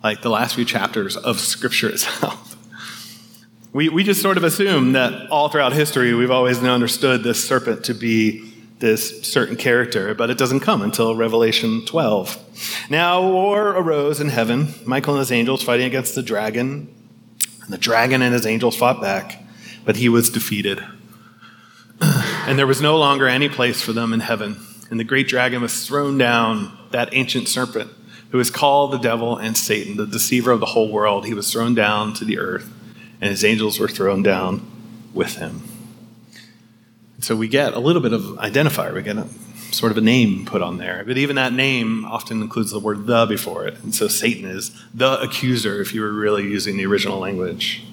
[0.04, 2.48] Like the last few chapters of Scripture itself.
[3.74, 7.86] We, we just sort of assume that all throughout history we've always understood this serpent
[7.86, 12.90] to be this certain character, but it doesn't come until Revelation 12.
[12.90, 16.94] Now, war arose in heaven, Michael and his angels fighting against the dragon.
[17.64, 19.42] And the dragon and his angels fought back,
[19.86, 20.84] but he was defeated.
[22.02, 24.58] and there was no longer any place for them in heaven.
[24.90, 27.90] And the great dragon was thrown down, that ancient serpent,
[28.32, 31.26] who is called the devil and Satan, the deceiver of the whole world.
[31.26, 32.70] He was thrown down to the earth
[33.22, 34.66] and his angels were thrown down
[35.14, 35.62] with him.
[37.20, 38.94] So we get a little bit of identifier.
[38.94, 39.28] We get a,
[39.72, 41.04] sort of a name put on there.
[41.06, 43.78] But even that name often includes the word the before it.
[43.84, 47.84] And so Satan is the accuser if you were really using the original language.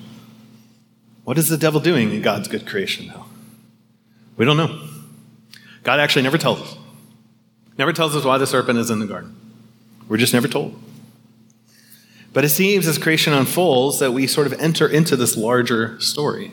[1.25, 3.27] What is the devil doing in God's good creation, though?
[4.39, 4.89] We don't know.
[5.83, 6.77] God actually never tells us.
[7.77, 9.37] Never tells us why the serpent is in the garden.
[10.09, 10.81] We're just never told.
[12.33, 16.53] But it seems as creation unfolds that we sort of enter into this larger story.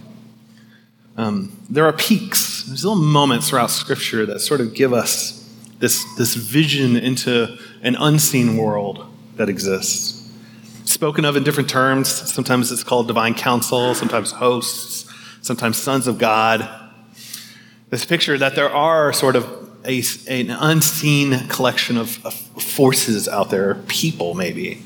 [1.17, 5.41] Um, there are peeks, there's little moments throughout Scripture that sort of give us
[5.79, 10.29] this, this vision into an unseen world that exists.
[10.85, 12.09] Spoken of in different terms.
[12.09, 15.11] Sometimes it's called divine council, sometimes hosts,
[15.41, 16.69] sometimes sons of God.
[17.89, 19.45] This picture that there are sort of
[19.85, 24.83] a, an unseen collection of, of forces out there, people maybe,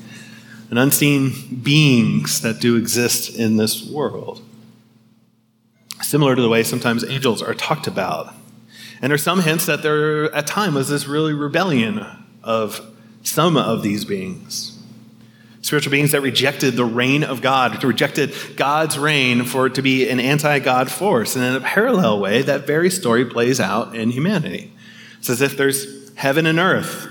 [0.70, 4.40] and unseen beings that do exist in this world.
[6.00, 8.32] Similar to the way sometimes angels are talked about.
[9.02, 12.06] And there's some hints that there at time was this really rebellion
[12.42, 12.80] of
[13.22, 14.78] some of these beings.
[15.62, 20.08] Spiritual beings that rejected the reign of God, rejected God's reign for it to be
[20.08, 21.36] an anti God force.
[21.36, 24.72] And in a parallel way, that very story plays out in humanity.
[25.18, 27.08] It's as if there's heaven and earth,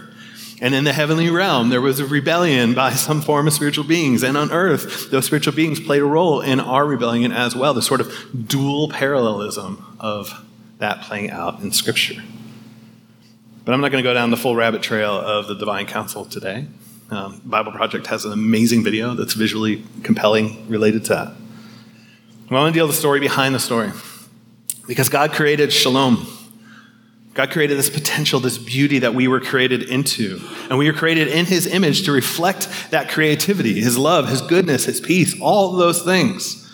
[0.62, 4.24] and in the heavenly realm, there was a rebellion by some form of spiritual beings.
[4.24, 7.74] And on earth, those spiritual beings played a role in our rebellion as well.
[7.74, 10.46] The sort of dual parallelism of
[10.80, 12.22] that playing out in Scripture.
[13.64, 16.26] But I'm not going to go down the full rabbit trail of the divine council
[16.26, 16.68] today.
[17.10, 21.34] Um, Bible Project has an amazing video that's visually compelling related to that.
[22.50, 23.92] I want to deal with the story behind the story.
[24.88, 26.28] Because God created shalom
[27.40, 30.42] God created this potential, this beauty that we were created into.
[30.70, 34.84] And we were created in His image to reflect that creativity, His love, His goodness,
[34.84, 36.70] His peace, all those things.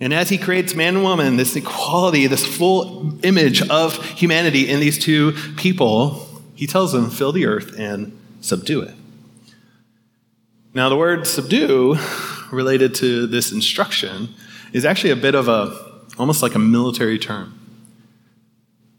[0.00, 4.80] And as He creates man and woman, this equality, this full image of humanity in
[4.80, 8.96] these two people, He tells them, fill the earth and subdue it.
[10.74, 11.96] Now, the word subdue,
[12.50, 14.30] related to this instruction,
[14.72, 17.59] is actually a bit of a, almost like a military term.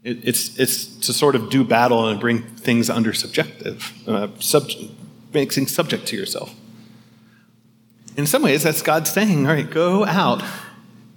[0.04, 4.68] It, it's, it's to sort of do battle and bring things under subjective, uh, sub,
[5.32, 6.54] making subject to yourself.
[8.16, 10.42] In some ways, that's God saying, all right, go out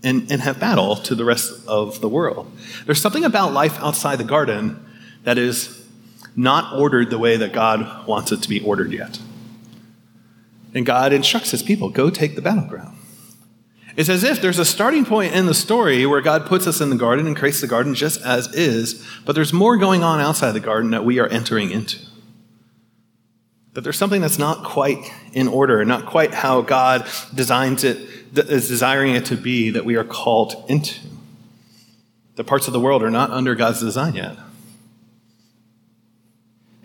[0.03, 2.51] and, and have battle to the rest of the world.
[2.85, 4.85] There's something about life outside the garden
[5.23, 5.83] that is
[6.35, 9.19] not ordered the way that God wants it to be ordered yet.
[10.73, 12.94] And God instructs his people go take the battleground.
[13.95, 16.89] It's as if there's a starting point in the story where God puts us in
[16.89, 20.51] the garden and creates the garden just as is, but there's more going on outside
[20.51, 21.99] the garden that we are entering into.
[23.73, 24.99] That there's something that's not quite
[25.31, 27.97] in order, not quite how God designs it,
[28.35, 30.99] is desiring it to be, that we are called into.
[32.35, 34.37] The parts of the world are not under God's design yet.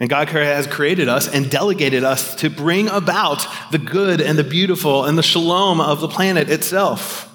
[0.00, 4.44] And God has created us and delegated us to bring about the good and the
[4.44, 7.30] beautiful and the shalom of the planet itself.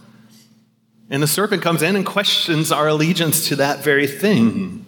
[1.12, 4.84] And the serpent comes in and questions our allegiance to that very thing.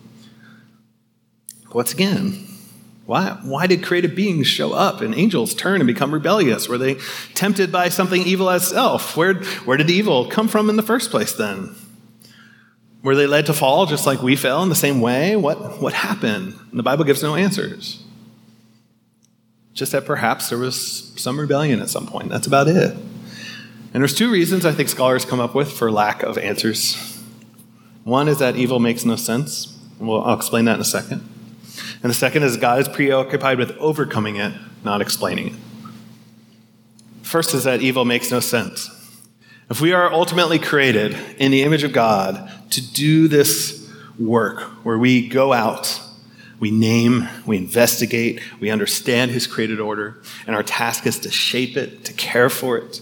[1.71, 2.47] Once again,
[3.05, 6.67] why, why did created beings show up and angels turn and become rebellious?
[6.67, 6.95] Were they
[7.35, 9.15] tempted by something evil as self?
[9.15, 9.35] Where,
[9.65, 11.75] where did evil come from in the first place then?
[13.07, 15.37] Were they led to fall just like we fell in the same way?
[15.37, 16.59] What, what happened?
[16.71, 18.03] And the Bible gives no answers.
[19.73, 22.27] Just that perhaps there was some rebellion at some point.
[22.27, 22.91] That's about it.
[23.93, 26.97] And there's two reasons I think scholars come up with for lack of answers.
[28.03, 29.79] One is that evil makes no sense.
[29.99, 31.21] Well, I'll explain that in a second.
[32.03, 34.51] And the second is God is preoccupied with overcoming it,
[34.83, 35.55] not explaining it.
[37.21, 38.96] First is that evil makes no sense.
[39.69, 43.85] If we are ultimately created in the image of God to do this
[44.17, 46.01] work where we go out,
[46.57, 51.75] we name, we investigate, we understand His created order, and our task is to shape
[51.75, 53.01] it, to care for it.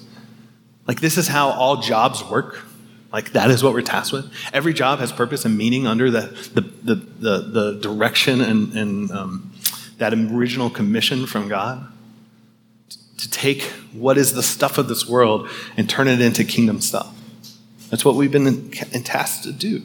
[0.87, 2.59] Like, this is how all jobs work.
[3.13, 4.33] Like, that is what we're tasked with.
[4.51, 6.21] Every job has purpose and meaning under the,
[6.53, 9.51] the, the, the, the direction and, and um,
[9.99, 11.91] that original commission from God
[13.17, 17.13] to take what is the stuff of this world and turn it into kingdom stuff.
[17.89, 19.83] That's what we've been tasked to do.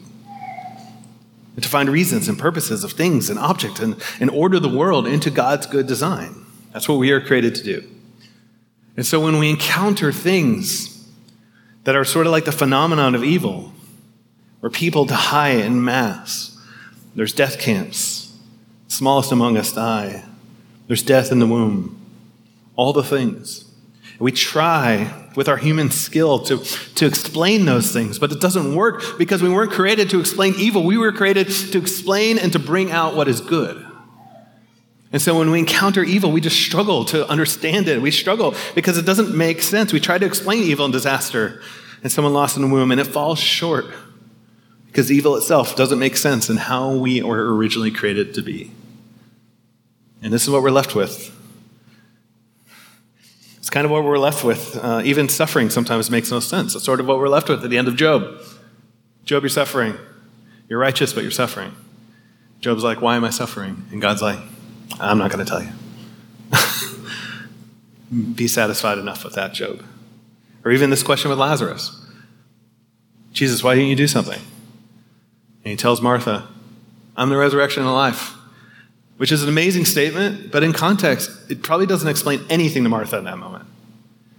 [1.55, 5.07] And to find reasons and purposes of things and objects and, and order the world
[5.07, 6.45] into God's good design.
[6.73, 7.83] That's what we are created to do.
[8.97, 11.07] And so when we encounter things
[11.83, 13.73] that are sort of like the phenomenon of evil,
[14.59, 16.57] where people die in mass,
[17.15, 18.37] there's death camps,
[18.87, 20.23] smallest among us die,
[20.87, 22.00] there's death in the womb,
[22.75, 23.65] all the things.
[24.19, 26.57] We try with our human skill to,
[26.95, 30.83] to explain those things, but it doesn't work because we weren't created to explain evil.
[30.83, 33.85] We were created to explain and to bring out what is good.
[35.11, 38.01] And so when we encounter evil, we just struggle to understand it.
[38.01, 39.91] We struggle because it doesn't make sense.
[39.91, 41.61] We try to explain evil and disaster
[42.03, 43.85] and someone lost in the womb, and it falls short
[44.87, 48.71] because evil itself doesn't make sense in how we were originally created to be.
[50.21, 51.35] And this is what we're left with
[53.61, 54.75] it's kind of what we're left with.
[54.75, 56.73] Uh, even suffering sometimes makes no sense.
[56.73, 58.41] It's sort of what we're left with at the end of Job.
[59.23, 59.95] Job, you're suffering.
[60.67, 61.71] You're righteous, but you're suffering.
[62.59, 63.85] Job's like, Why am I suffering?
[63.91, 64.39] And God's like,
[64.99, 65.69] I'm not going to tell you.
[68.33, 69.83] Be satisfied enough with that, Job.
[70.65, 71.95] Or even this question with Lazarus
[73.31, 74.41] Jesus, why didn't you do something?
[75.63, 76.47] And he tells Martha,
[77.15, 78.33] I'm the resurrection and the life
[79.21, 83.19] which is an amazing statement, but in context, it probably doesn't explain anything to Martha
[83.19, 83.67] in that moment.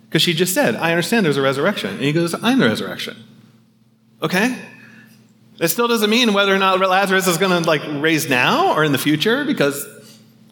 [0.09, 1.90] Because she just said, I understand there's a resurrection.
[1.90, 3.16] And he goes, I'm the resurrection.
[4.21, 4.59] Okay?
[5.61, 8.83] It still doesn't mean whether or not Lazarus is going to like raise now or
[8.83, 9.87] in the future, because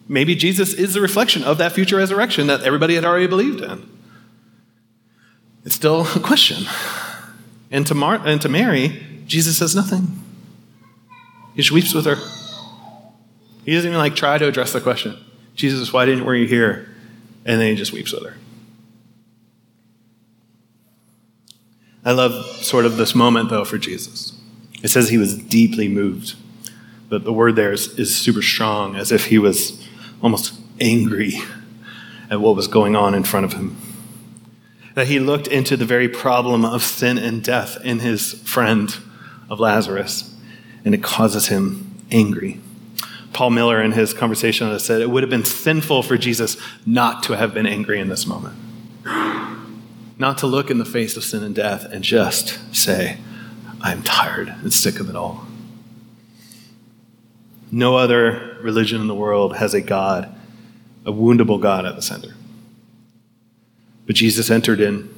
[0.07, 3.85] maybe Jesus is the reflection of that future resurrection that everybody had already believed in.
[5.65, 6.65] It's still a question.
[7.69, 10.23] And to, Mar- and to Mary, Jesus says nothing.
[11.53, 12.15] He just weeps with her.
[13.65, 15.17] He doesn't even like try to address the question.
[15.55, 16.89] Jesus, why didn't you here?
[17.45, 18.35] And then he just weeps with her.
[22.03, 24.33] I love sort of this moment though for Jesus.
[24.81, 26.35] It says he was deeply moved.
[27.09, 29.85] But the word there is, is super strong, as if he was
[30.23, 31.33] almost angry
[32.29, 33.75] at what was going on in front of him.
[34.95, 38.95] That he looked into the very problem of sin and death in his friend
[39.49, 40.33] of Lazarus,
[40.85, 42.61] and it causes him angry.
[43.33, 47.23] Paul Miller, in his conversation, has said it would have been sinful for Jesus not
[47.23, 48.57] to have been angry in this moment.
[50.17, 53.17] Not to look in the face of sin and death and just say,
[53.81, 55.47] I'm tired and sick of it all.
[57.71, 60.35] No other religion in the world has a God,
[61.05, 62.35] a woundable God at the center.
[64.05, 65.09] But Jesus entered in,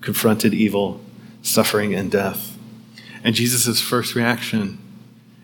[0.00, 1.00] confronted evil,
[1.42, 2.58] suffering, and death.
[3.22, 4.78] And Jesus' first reaction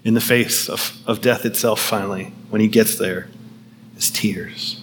[0.05, 3.29] in the face of, of death itself, finally, when he gets there,
[3.97, 4.83] is tears.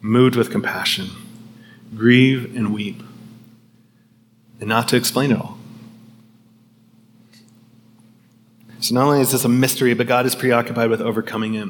[0.00, 1.10] Moved with compassion,
[1.94, 3.02] grieve and weep,
[4.60, 5.58] and not to explain it all.
[8.80, 11.68] So not only is this a mystery, but God is preoccupied with overcoming it.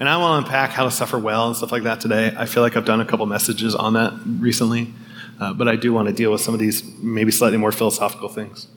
[0.00, 2.32] And I want to unpack how to suffer well and stuff like that today.
[2.36, 4.92] I feel like I've done a couple messages on that recently,
[5.40, 8.28] uh, but I do want to deal with some of these maybe slightly more philosophical
[8.28, 8.68] things.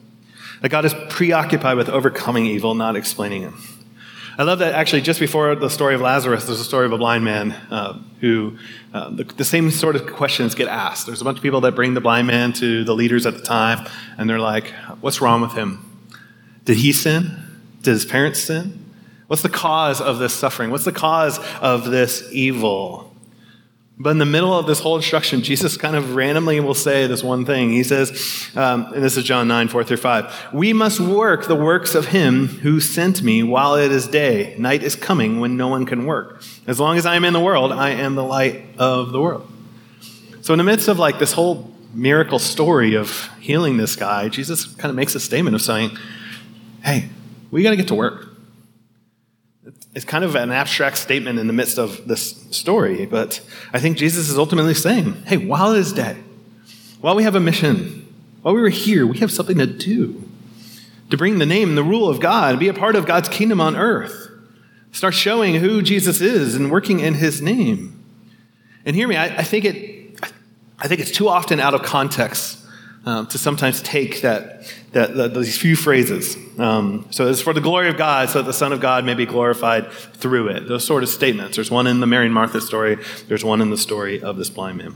[0.62, 3.52] That God is preoccupied with overcoming evil, not explaining it.
[4.38, 6.98] I love that actually just before the story of Lazarus, there's a story of a
[6.98, 8.56] blind man uh, who
[8.94, 11.06] uh, the, the, same sort of questions get asked.
[11.06, 13.42] There's a bunch of people that bring the blind man to the leaders at the
[13.42, 14.68] time, and they're like,
[15.02, 15.84] What's wrong with him?
[16.64, 17.36] Did he sin?
[17.82, 18.82] Did his parents sin?
[19.26, 20.70] What's the cause of this suffering?
[20.70, 23.11] What's the cause of this evil?
[23.98, 27.22] But in the middle of this whole instruction, Jesus kind of randomly will say this
[27.22, 27.70] one thing.
[27.70, 30.48] He says, um, and this is John 9, 4 through 5.
[30.54, 34.56] We must work the works of him who sent me while it is day.
[34.58, 36.42] Night is coming when no one can work.
[36.66, 39.48] As long as I am in the world, I am the light of the world.
[40.40, 44.66] So, in the midst of like this whole miracle story of healing this guy, Jesus
[44.66, 45.96] kind of makes a statement of saying,
[46.82, 47.08] Hey,
[47.52, 48.31] we got to get to work.
[49.94, 53.40] It's kind of an abstract statement in the midst of this story, but
[53.72, 56.16] I think Jesus is ultimately saying, hey, while it is day,
[57.00, 58.06] while we have a mission,
[58.40, 60.22] while we were here, we have something to do
[61.10, 63.60] to bring the name and the rule of God, be a part of God's kingdom
[63.60, 64.30] on earth.
[64.92, 68.02] Start showing who Jesus is and working in his name.
[68.86, 70.18] And hear me, I, I think it
[70.78, 72.58] I think it's too often out of context
[73.04, 76.36] um, to sometimes take that, that, that these few phrases.
[76.58, 79.14] Um, so it's for the glory of God, so that the Son of God may
[79.14, 80.68] be glorified through it.
[80.68, 81.56] Those sort of statements.
[81.56, 82.98] There's one in the Mary and Martha story.
[83.28, 84.94] There's one in the story of this blind man.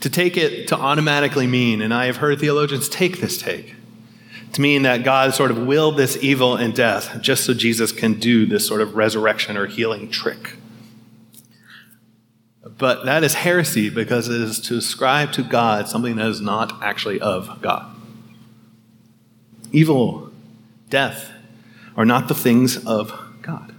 [0.00, 3.74] To take it to automatically mean, and I have heard theologians take this take,
[4.52, 8.14] to mean that God sort of willed this evil and death just so Jesus can
[8.14, 10.56] do this sort of resurrection or healing trick.
[12.78, 16.82] But that is heresy because it is to ascribe to God something that is not
[16.82, 17.94] actually of God.
[19.72, 20.30] Evil,
[20.90, 21.30] death
[21.96, 23.74] are not the things of God.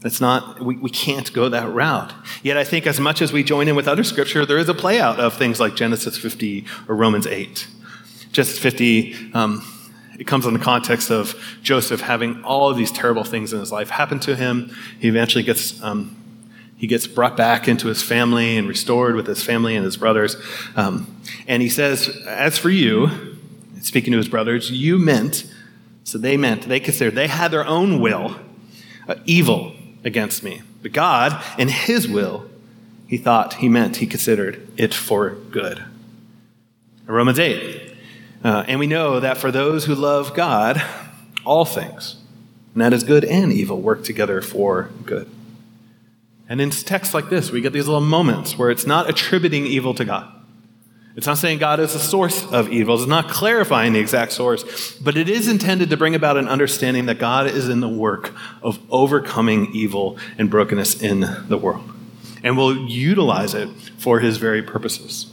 [0.00, 2.12] That's not, we, we can't go that route.
[2.42, 4.74] Yet I think as much as we join in with other scripture, there is a
[4.74, 7.68] play out of things like Genesis 50 or Romans 8.
[8.32, 9.62] Genesis 50, um,
[10.18, 13.72] it comes in the context of Joseph having all of these terrible things in his
[13.72, 14.74] life happen to him.
[14.98, 16.16] He eventually gets um,
[16.80, 20.36] he gets brought back into his family and restored with his family and his brothers.
[20.74, 21.14] Um,
[21.46, 23.36] and he says, As for you,
[23.82, 25.44] speaking to his brothers, you meant,
[26.04, 28.34] so they meant, they considered, they had their own will,
[29.06, 30.62] uh, evil against me.
[30.80, 32.48] But God, in his will,
[33.06, 35.84] he thought, he meant, he considered it for good.
[37.04, 37.94] Romans 8.
[38.42, 40.82] Uh, and we know that for those who love God,
[41.44, 42.16] all things,
[42.72, 45.30] and that is good and evil, work together for good.
[46.50, 49.94] And in texts like this, we get these little moments where it's not attributing evil
[49.94, 50.30] to God.
[51.14, 52.96] It's not saying God is the source of evil.
[52.96, 57.06] It's not clarifying the exact source, but it is intended to bring about an understanding
[57.06, 58.32] that God is in the work
[58.62, 61.88] of overcoming evil and brokenness in the world
[62.42, 65.32] and will utilize it for his very purposes.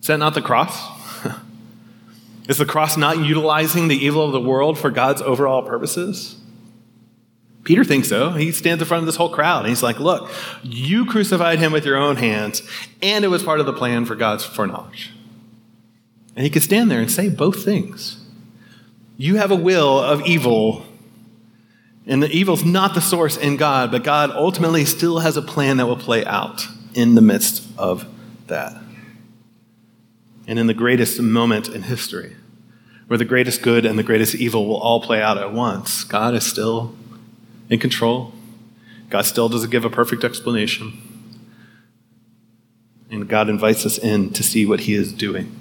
[0.00, 0.78] Is that not the cross?
[2.48, 6.39] is the cross not utilizing the evil of the world for God's overall purposes?
[7.64, 8.30] Peter thinks so.
[8.30, 10.30] He stands in front of this whole crowd and he's like, Look,
[10.62, 12.62] you crucified him with your own hands,
[13.02, 15.10] and it was part of the plan for God's foreknowledge.
[16.36, 18.24] And he could stand there and say both things.
[19.16, 20.86] You have a will of evil,
[22.06, 25.76] and the evil's not the source in God, but God ultimately still has a plan
[25.76, 28.06] that will play out in the midst of
[28.46, 28.74] that.
[30.46, 32.36] And in the greatest moment in history,
[33.06, 36.34] where the greatest good and the greatest evil will all play out at once, God
[36.34, 36.94] is still
[37.70, 38.32] in control.
[39.08, 40.92] God still doesn't give a perfect explanation.
[43.10, 45.56] And God invites us in to see what he is doing.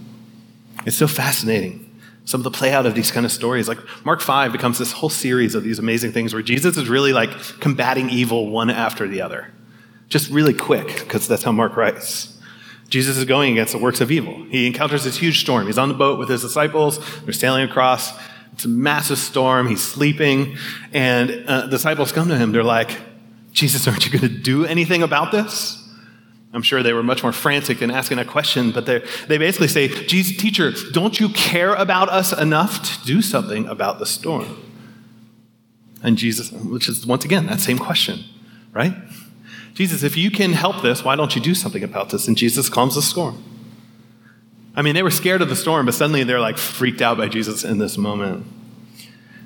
[0.86, 1.86] It's so fascinating.
[2.26, 3.68] Some of the play out of these kind of stories.
[3.68, 7.12] Like Mark 5 becomes this whole series of these amazing things where Jesus is really
[7.14, 9.52] like combating evil one after the other.
[10.10, 12.36] Just really quick, because that's how Mark writes.
[12.88, 14.44] Jesus is going against the works of evil.
[14.50, 15.68] He encounters this huge storm.
[15.68, 17.00] He's on the boat with his disciples.
[17.22, 18.12] They're sailing across.
[18.60, 19.70] It's a massive storm.
[19.70, 20.58] He's sleeping.
[20.92, 22.52] And uh, disciples come to him.
[22.52, 22.92] They're like,
[23.54, 25.82] Jesus, aren't you going to do anything about this?
[26.52, 29.88] I'm sure they were much more frantic in asking a question, but they basically say,
[29.88, 34.62] Jesus, teacher, don't you care about us enough to do something about the storm?
[36.04, 38.26] And Jesus, which is once again that same question,
[38.74, 38.94] right?
[39.74, 42.28] Jesus, if you can help this, why don't you do something about this?
[42.28, 43.42] And Jesus calms the storm.
[44.76, 47.28] I mean, they were scared of the storm, but suddenly they're like freaked out by
[47.28, 48.46] Jesus in this moment.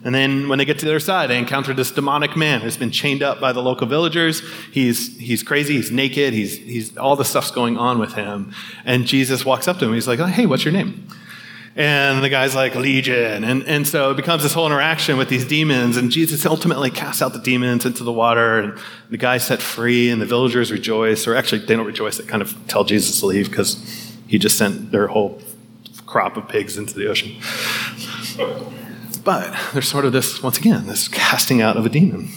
[0.06, 2.76] And then when they get to the other side, they encounter this demonic man who's
[2.76, 4.42] been chained up by the local villagers.
[4.72, 8.54] He's, he's crazy, he's naked, he's, he's, all the stuff's going on with him.
[8.84, 11.08] And Jesus walks up to him, he's like, hey, what's your name?
[11.76, 13.44] And the guy's like, Legion.
[13.44, 15.98] And, and so it becomes this whole interaction with these demons.
[15.98, 18.60] And Jesus ultimately casts out the demons into the water.
[18.60, 20.12] And the guy's set free.
[20.12, 21.26] And the villagers rejoice.
[21.26, 22.20] Or actually, they don't rejoice.
[22.20, 24.03] They kind of tell Jesus to leave because
[24.34, 25.40] he just sent their whole
[26.08, 27.36] crop of pigs into the ocean.
[29.24, 32.30] But there's sort of this, once again, this casting out of a demon.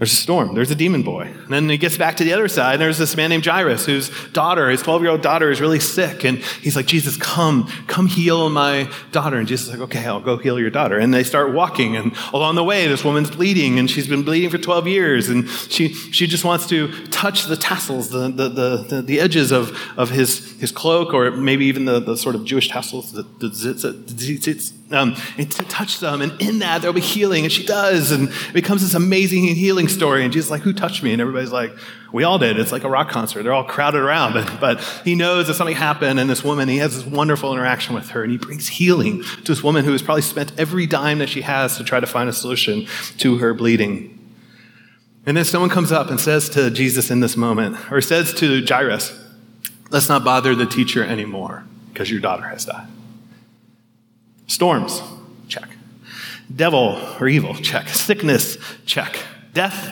[0.00, 0.54] There's a storm.
[0.54, 1.24] There's a demon boy.
[1.24, 3.84] And then he gets back to the other side, and there's this man named Jairus
[3.84, 6.24] whose daughter, his 12 year old daughter, is really sick.
[6.24, 9.36] And he's like, Jesus, come, come heal my daughter.
[9.36, 10.98] And Jesus is like, okay, I'll go heal your daughter.
[10.98, 11.96] And they start walking.
[11.96, 15.28] And along the way, this woman's bleeding, and she's been bleeding for 12 years.
[15.28, 19.78] And she, she just wants to touch the tassels, the, the, the, the, edges of,
[19.98, 23.48] of his, his cloak, or maybe even the, the sort of Jewish tassels, the, the
[23.48, 26.20] zitz, the um, and to touch them.
[26.20, 27.44] And in that, there'll be healing.
[27.44, 28.10] And she does.
[28.10, 30.22] And it becomes this amazing healing story.
[30.22, 31.12] And Jesus like, who touched me?
[31.12, 31.72] And everybody's like,
[32.12, 32.58] we all did.
[32.58, 33.42] It's like a rock concert.
[33.42, 34.34] They're all crowded around.
[34.34, 36.20] But, but he knows that something happened.
[36.20, 38.22] And this woman, he has this wonderful interaction with her.
[38.22, 41.42] And he brings healing to this woman who has probably spent every dime that she
[41.42, 42.86] has to try to find a solution
[43.18, 44.18] to her bleeding.
[45.24, 48.64] And then someone comes up and says to Jesus in this moment, or says to
[48.66, 49.16] Jairus,
[49.90, 52.88] let's not bother the teacher anymore because your daughter has died.
[54.46, 55.02] Storms,
[55.48, 55.68] check.
[56.54, 57.88] Devil or evil, check.
[57.88, 59.18] Sickness, check.
[59.52, 59.90] Death,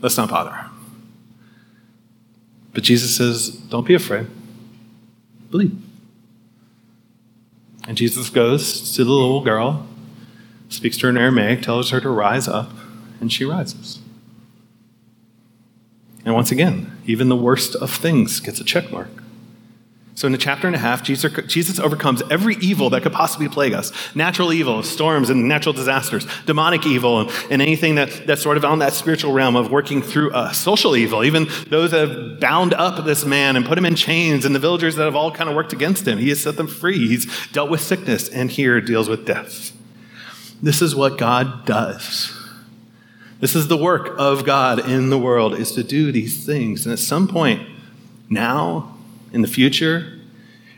[0.00, 0.66] let's not bother.
[2.72, 4.26] But Jesus says, don't be afraid.
[5.50, 5.76] Believe.
[7.86, 9.86] And Jesus goes to the little girl,
[10.68, 12.70] speaks to her in Aramaic, tells her to rise up,
[13.20, 14.00] and she rises.
[16.28, 19.08] And once again, even the worst of things gets a check mark.
[20.14, 23.72] So, in a chapter and a half, Jesus, overcomes every evil that could possibly plague
[23.72, 28.58] us natural evil, storms and natural disasters, demonic evil, and, and anything that, that's sort
[28.58, 32.40] of on that spiritual realm of working through us, social evil, even those that have
[32.40, 35.32] bound up this man and put him in chains, and the villagers that have all
[35.32, 36.18] kind of worked against him.
[36.18, 37.08] He has set them free.
[37.08, 39.72] He's dealt with sickness, and here deals with death.
[40.62, 42.37] This is what God does.
[43.40, 46.84] This is the work of God in the world, is to do these things.
[46.84, 47.68] And at some point,
[48.28, 48.96] now,
[49.32, 50.18] in the future,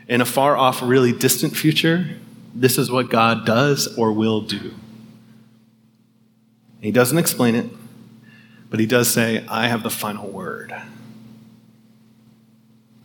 [0.07, 2.17] in a far off, really distant future,
[2.53, 4.73] this is what God does or will do.
[6.81, 7.69] He doesn't explain it,
[8.69, 10.73] but he does say, I have the final word.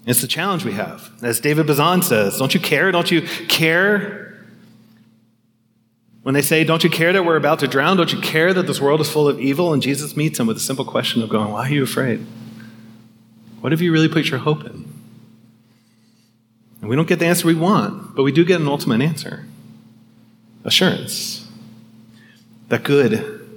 [0.06, 1.10] It's the challenge we have.
[1.22, 2.92] As David Bazan says, don't you care?
[2.92, 4.25] Don't you care?
[6.26, 7.96] When they say, Don't you care that we're about to drown?
[7.96, 9.72] Don't you care that this world is full of evil?
[9.72, 12.26] And Jesus meets them with a simple question of going, Why are you afraid?
[13.60, 14.92] What have you really put your hope in?
[16.80, 19.44] And we don't get the answer we want, but we do get an ultimate answer
[20.64, 21.46] assurance
[22.70, 23.48] that good,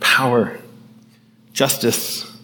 [0.00, 0.58] power,
[1.52, 2.34] justice,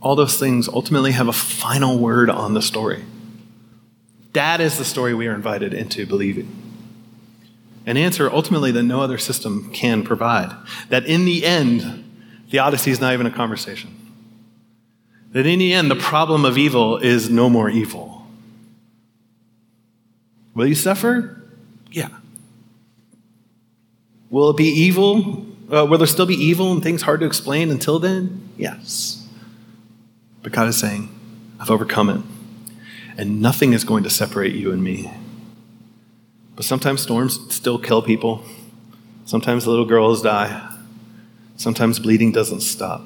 [0.00, 3.04] all those things ultimately have a final word on the story.
[4.32, 6.59] That is the story we are invited into believing.
[7.86, 10.54] An answer ultimately that no other system can provide.
[10.90, 12.04] That in the end,
[12.50, 13.96] theodicy is not even a conversation.
[15.32, 18.26] That in the end, the problem of evil is no more evil.
[20.54, 21.40] Will you suffer?
[21.90, 22.08] Yeah.
[24.28, 25.46] Will it be evil?
[25.72, 28.48] Uh, will there still be evil and things hard to explain until then?
[28.56, 29.26] Yes.
[30.42, 31.08] But God is saying,
[31.60, 32.20] I've overcome it.
[33.16, 35.10] And nothing is going to separate you and me.
[36.60, 38.44] But sometimes storms still kill people.
[39.24, 40.76] Sometimes little girls die.
[41.56, 43.00] Sometimes bleeding doesn't stop.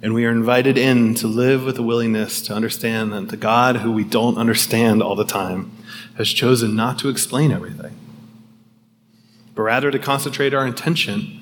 [0.00, 3.76] And we are invited in to live with a willingness to understand that the God
[3.76, 5.70] who we don't understand all the time
[6.16, 7.94] has chosen not to explain everything,
[9.54, 11.38] but rather to concentrate our intention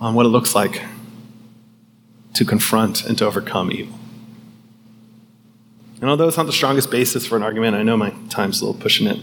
[0.00, 0.84] on what it looks like
[2.34, 3.98] to confront and to overcome evil.
[6.00, 8.66] And although it's not the strongest basis for an argument, I know my time's a
[8.66, 9.18] little pushing it.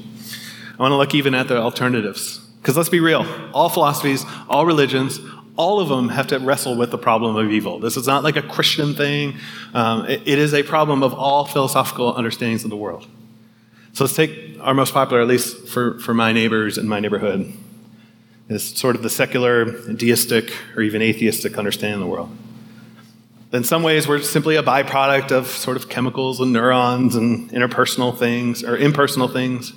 [0.78, 2.39] I want to look even at the alternatives.
[2.61, 5.19] Because let's be real all philosophies, all religions,
[5.55, 7.80] all of them have to wrestle with the problem of evil.
[7.80, 9.38] This is not like a Christian thing,
[9.73, 13.07] um, it, it is a problem of all philosophical understandings of the world.
[13.93, 17.51] So let's take our most popular, at least for, for my neighbors in my neighborhood,
[18.47, 22.30] is sort of the secular, deistic, or even atheistic understanding of the world.
[23.53, 28.15] In some ways, we're simply a byproduct of sort of chemicals and neurons and interpersonal
[28.15, 29.73] things, or impersonal things.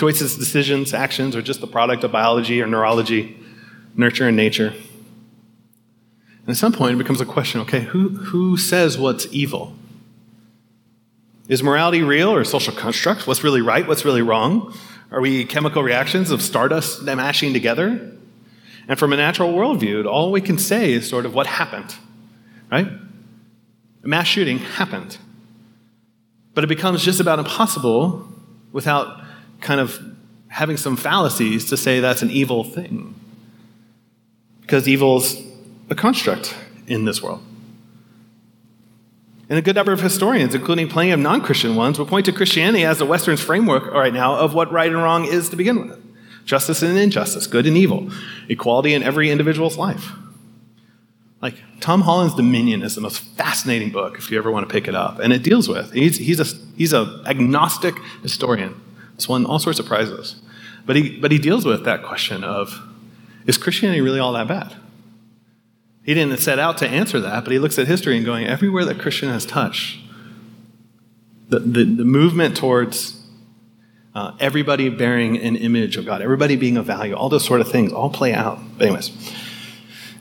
[0.00, 3.36] Choices, decisions, actions are just the product of biology or neurology,
[3.94, 4.68] nurture and nature.
[4.68, 9.76] And at some point, it becomes a question okay, who, who says what's evil?
[11.48, 13.26] Is morality real or a social construct?
[13.26, 13.86] What's really right?
[13.86, 14.74] What's really wrong?
[15.10, 18.10] Are we chemical reactions of stardust mashing together?
[18.88, 21.94] And from a natural worldview, all we can say is sort of what happened,
[22.72, 22.88] right?
[24.02, 25.18] A mass shooting happened.
[26.54, 28.26] But it becomes just about impossible
[28.72, 29.24] without
[29.60, 29.98] kind of
[30.48, 33.14] having some fallacies to say that's an evil thing.
[34.60, 35.36] Because evil's
[35.88, 36.56] a construct
[36.86, 37.42] in this world.
[39.48, 42.32] And a good number of historians, including plenty of non Christian ones, will point to
[42.32, 45.88] Christianity as the Western's framework right now of what right and wrong is to begin
[45.88, 46.00] with
[46.44, 48.10] justice and injustice, good and evil,
[48.48, 50.12] equality in every individual's life.
[51.42, 54.86] Like Tom Holland's Dominion is the most fascinating book if you ever want to pick
[54.86, 56.44] it up, and it deals with he's he's a
[56.76, 58.80] he's a agnostic historian.
[59.20, 60.36] It's won all sorts of prizes,
[60.86, 62.80] but he but he deals with that question of
[63.46, 64.76] is Christianity really all that bad?
[66.02, 68.86] He didn't set out to answer that, but he looks at history and going everywhere
[68.86, 70.00] that Christian has touched,
[71.50, 73.22] the the, the movement towards
[74.14, 77.70] uh, everybody bearing an image of God, everybody being of value, all those sort of
[77.70, 78.58] things all play out.
[78.78, 79.10] But anyways.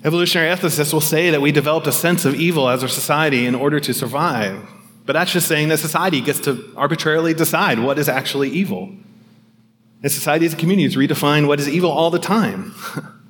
[0.03, 3.55] Evolutionary ethicists will say that we developed a sense of evil as a society in
[3.55, 4.67] order to survive.
[5.09, 8.91] But that's just saying that society gets to arbitrarily decide what is actually evil.
[10.03, 12.75] And societies and communities redefine what is evil all the time.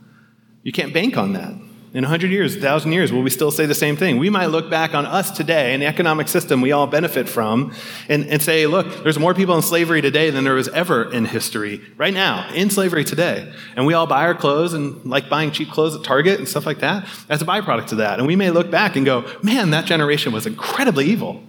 [0.63, 1.53] you can't bank on that.
[1.93, 4.17] In 100 years, 1,000 years, will we still say the same thing?
[4.17, 7.73] We might look back on us today and the economic system we all benefit from
[8.09, 11.23] and, and say, look, there's more people in slavery today than there was ever in
[11.23, 13.53] history, right now, in slavery today.
[13.77, 16.65] And we all buy our clothes and like buying cheap clothes at Target and stuff
[16.65, 18.19] like that as a byproduct of that.
[18.19, 21.41] And we may look back and go, man, that generation was incredibly evil.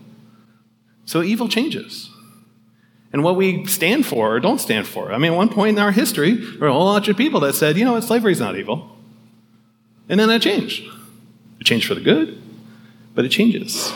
[1.11, 2.09] So evil changes.
[3.13, 5.13] And what we stand for or don't stand for.
[5.13, 7.41] I mean, at one point in our history, there were a whole bunch of people
[7.41, 8.97] that said, you know what, slavery's not evil.
[10.09, 10.85] And then that changed.
[11.59, 12.41] It changed for the good,
[13.17, 13.93] but it changes.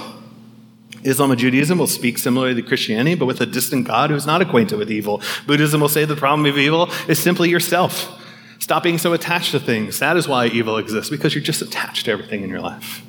[1.05, 4.43] Islam and Judaism will speak similarly to Christianity, but with a distant God who's not
[4.43, 5.23] acquainted with evil.
[5.47, 8.21] Buddhism will say the problem of evil is simply yourself.
[8.59, 10.01] Stop being so attached to things.
[10.01, 13.05] That is why evil exists, because you're just attached to everything in your life.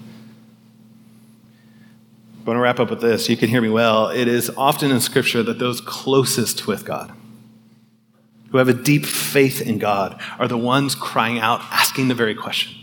[2.45, 3.27] I want to wrap up with this.
[3.27, 4.09] You can hear me well.
[4.09, 7.11] It is often in Scripture that those closest with God,
[8.51, 12.35] who have a deep faith in God, are the ones crying out, asking the very
[12.35, 12.75] question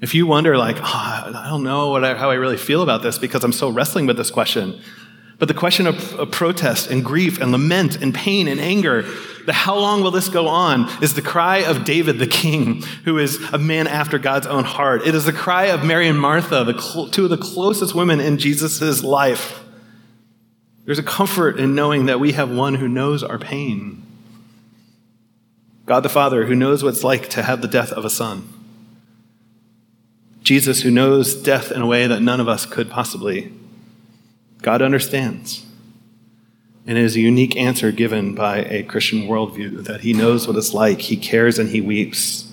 [0.00, 3.18] if you wonder, like, oh, I don't know I, how I really feel about this
[3.18, 4.80] because I'm so wrestling with this question,
[5.38, 9.04] but the question of, of, protest and grief and lament and pain and anger,
[9.46, 13.18] the how long will this go on, is the cry of David the king, who
[13.18, 15.06] is a man after God's own heart.
[15.06, 18.20] It is the cry of Mary and Martha, the cl- two of the closest women
[18.20, 19.60] in Jesus' life.
[20.84, 24.02] There's a comfort in knowing that we have one who knows our pain.
[25.86, 28.48] God the Father, who knows what it's like to have the death of a son.
[30.42, 33.52] Jesus, who knows death in a way that none of us could possibly.
[34.62, 35.66] God understands.
[36.86, 40.56] And it is a unique answer given by a Christian worldview that he knows what
[40.56, 42.50] it's like, he cares, and he weeps.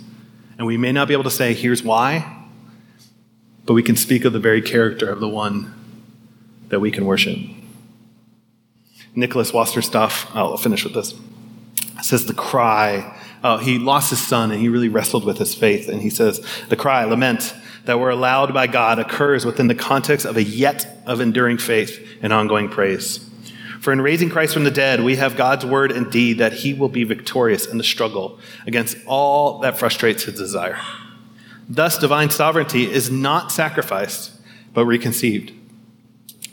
[0.58, 2.46] And we may not be able to say, here's why,
[3.66, 5.74] but we can speak of the very character of the one
[6.70, 7.38] that we can worship.
[9.16, 11.16] Nicholas Wolterstorff, I'll finish with this,
[12.04, 13.18] says the cry.
[13.42, 15.90] Uh, he lost his son and he really wrestled with his faith.
[15.90, 17.56] And he says, the cry, lament,
[17.86, 22.06] that were allowed by God occurs within the context of a yet of enduring faith
[22.22, 23.27] and ongoing praise.
[23.80, 26.74] For in raising Christ from the dead, we have God's word and deed that he
[26.74, 30.80] will be victorious in the struggle against all that frustrates his desire.
[31.70, 34.32] Thus, divine sovereignty is not sacrificed,
[34.74, 35.52] but reconceived.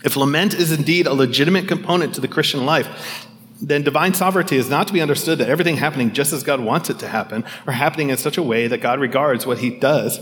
[0.04, 3.26] If lament is indeed a legitimate component to the Christian life,
[3.60, 6.90] then divine sovereignty is not to be understood that everything happening just as God wants
[6.90, 10.20] it to happen, or happening in such a way that God regards what he does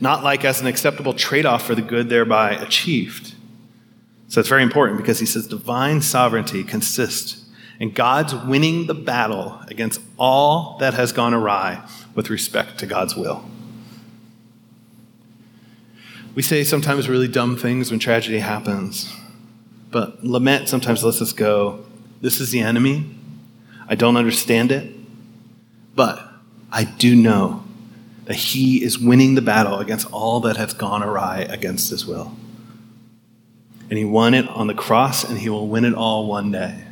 [0.00, 3.33] not like as an acceptable trade off for the good thereby achieved.
[4.34, 7.44] So it's very important because he says divine sovereignty consists
[7.78, 11.80] in God's winning the battle against all that has gone awry
[12.16, 13.48] with respect to God's will.
[16.34, 19.14] We say sometimes really dumb things when tragedy happens,
[19.92, 21.86] but lament sometimes lets us go,
[22.20, 23.14] This is the enemy.
[23.88, 24.92] I don't understand it,
[25.94, 26.18] but
[26.72, 27.62] I do know
[28.24, 32.36] that he is winning the battle against all that has gone awry against his will.
[33.94, 36.82] And he won it on the cross, and he will win it all one day.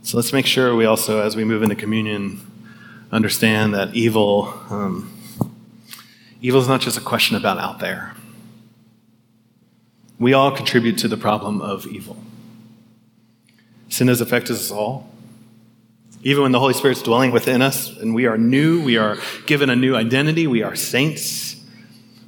[0.00, 2.40] So let's make sure we also, as we move into communion,
[3.12, 5.12] understand that evil, um,
[6.40, 8.14] evil is not just a question about out there.
[10.18, 12.16] We all contribute to the problem of evil.
[13.90, 15.10] Sin has affected us all.
[16.22, 19.68] Even when the Holy Spirit's dwelling within us and we are new, we are given
[19.68, 21.62] a new identity, we are saints,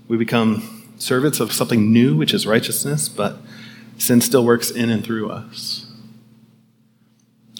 [0.06, 3.38] we become servants of something new, which is righteousness, but
[3.98, 5.86] sin still works in and through us.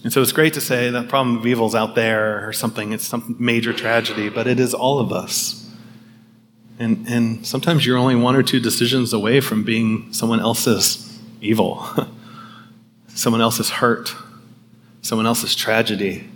[0.02, 2.92] And so it's great to say that problem of evil is out there or something,
[2.92, 5.56] it's some major tragedy, but it is all of us.
[6.78, 11.86] And, and sometimes you're only one or two decisions away from being someone else's evil,
[13.08, 14.14] someone else's hurt,
[15.02, 16.30] someone else's tragedy.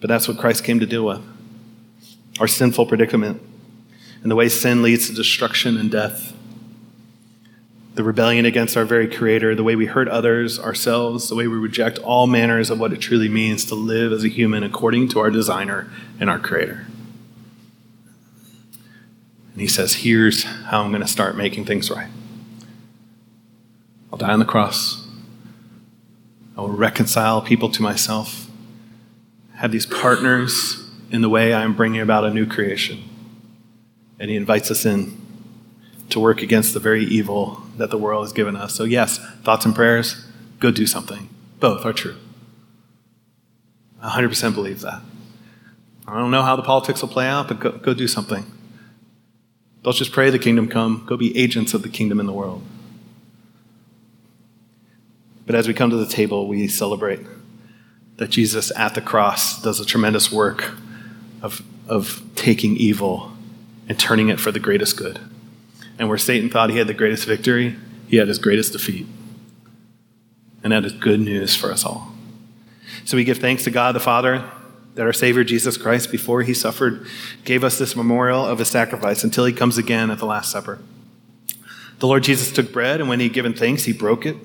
[0.00, 1.22] But that's what Christ came to deal with
[2.38, 3.42] our sinful predicament
[4.22, 6.34] and the way sin leads to destruction and death.
[7.94, 11.56] The rebellion against our very Creator, the way we hurt others, ourselves, the way we
[11.56, 15.20] reject all manners of what it truly means to live as a human according to
[15.20, 16.86] our designer and our Creator.
[19.52, 22.08] And He says, Here's how I'm going to start making things right.
[24.12, 25.06] I'll die on the cross.
[26.56, 28.48] I will reconcile people to myself.
[29.56, 33.09] Have these partners in the way I am bringing about a new creation.
[34.20, 35.20] And he invites us in
[36.10, 38.74] to work against the very evil that the world has given us.
[38.74, 40.26] So, yes, thoughts and prayers,
[40.58, 41.28] go do something.
[41.58, 42.16] Both are true.
[44.02, 45.02] 100% believe that.
[46.06, 48.44] I don't know how the politics will play out, but go, go do something.
[49.82, 52.62] Don't just pray the kingdom come, go be agents of the kingdom in the world.
[55.46, 57.20] But as we come to the table, we celebrate
[58.16, 60.72] that Jesus at the cross does a tremendous work
[61.42, 63.29] of, of taking evil
[63.90, 65.18] and turning it for the greatest good.
[65.98, 67.74] And where Satan thought he had the greatest victory,
[68.06, 69.04] he had his greatest defeat.
[70.62, 72.14] And that is good news for us all.
[73.04, 74.48] So we give thanks to God the Father
[74.94, 77.04] that our Savior Jesus Christ, before he suffered,
[77.44, 80.78] gave us this memorial of his sacrifice until he comes again at the Last Supper.
[81.98, 84.36] The Lord Jesus took bread, and when he had given thanks, he broke it.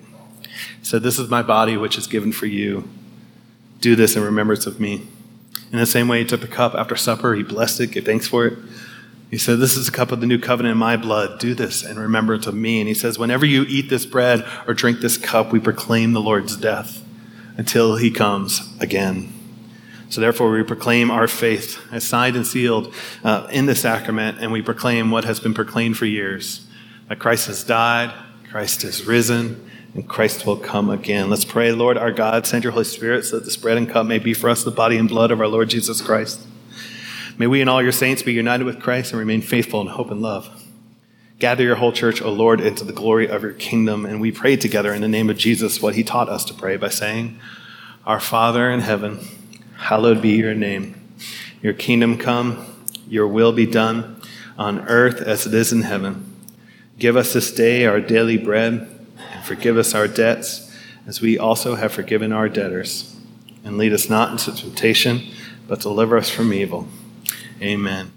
[0.41, 2.89] He said, This is my body, which is given for you.
[3.80, 5.08] Do this in remembrance of me.
[5.72, 8.28] In the same way, he took the cup after supper, he blessed it, gave thanks
[8.28, 8.58] for it.
[9.36, 11.40] He said, This is a cup of the new covenant in my blood.
[11.40, 12.80] Do this in remembrance of me.
[12.80, 16.22] And he says, Whenever you eat this bread or drink this cup, we proclaim the
[16.22, 17.04] Lord's death
[17.58, 19.34] until he comes again.
[20.08, 22.94] So therefore, we proclaim our faith as signed and sealed
[23.26, 26.66] uh, in the sacrament, and we proclaim what has been proclaimed for years
[27.10, 28.14] that Christ has died,
[28.50, 31.30] Christ has risen, and Christ will come again.
[31.30, 34.06] Let's pray, Lord our God, send your Holy Spirit so that this bread and cup
[34.06, 36.40] may be for us the body and blood of our Lord Jesus Christ.
[37.38, 40.10] May we and all your saints be united with Christ and remain faithful in hope
[40.10, 40.64] and love.
[41.38, 44.06] Gather your whole church, O Lord, into the glory of your kingdom.
[44.06, 46.78] And we pray together in the name of Jesus what he taught us to pray
[46.78, 47.38] by saying,
[48.06, 49.20] Our Father in heaven,
[49.76, 50.96] hallowed be your name.
[51.62, 52.66] Your kingdom come,
[53.10, 54.22] your will be done
[54.58, 56.34] on earth as it is in heaven.
[56.98, 58.88] Give us this day our daily bread
[59.34, 60.74] and forgive us our debts
[61.06, 63.14] as we also have forgiven our debtors.
[63.66, 65.22] And lead us not into temptation,
[65.68, 66.88] but deliver us from evil.
[67.62, 68.14] Amen.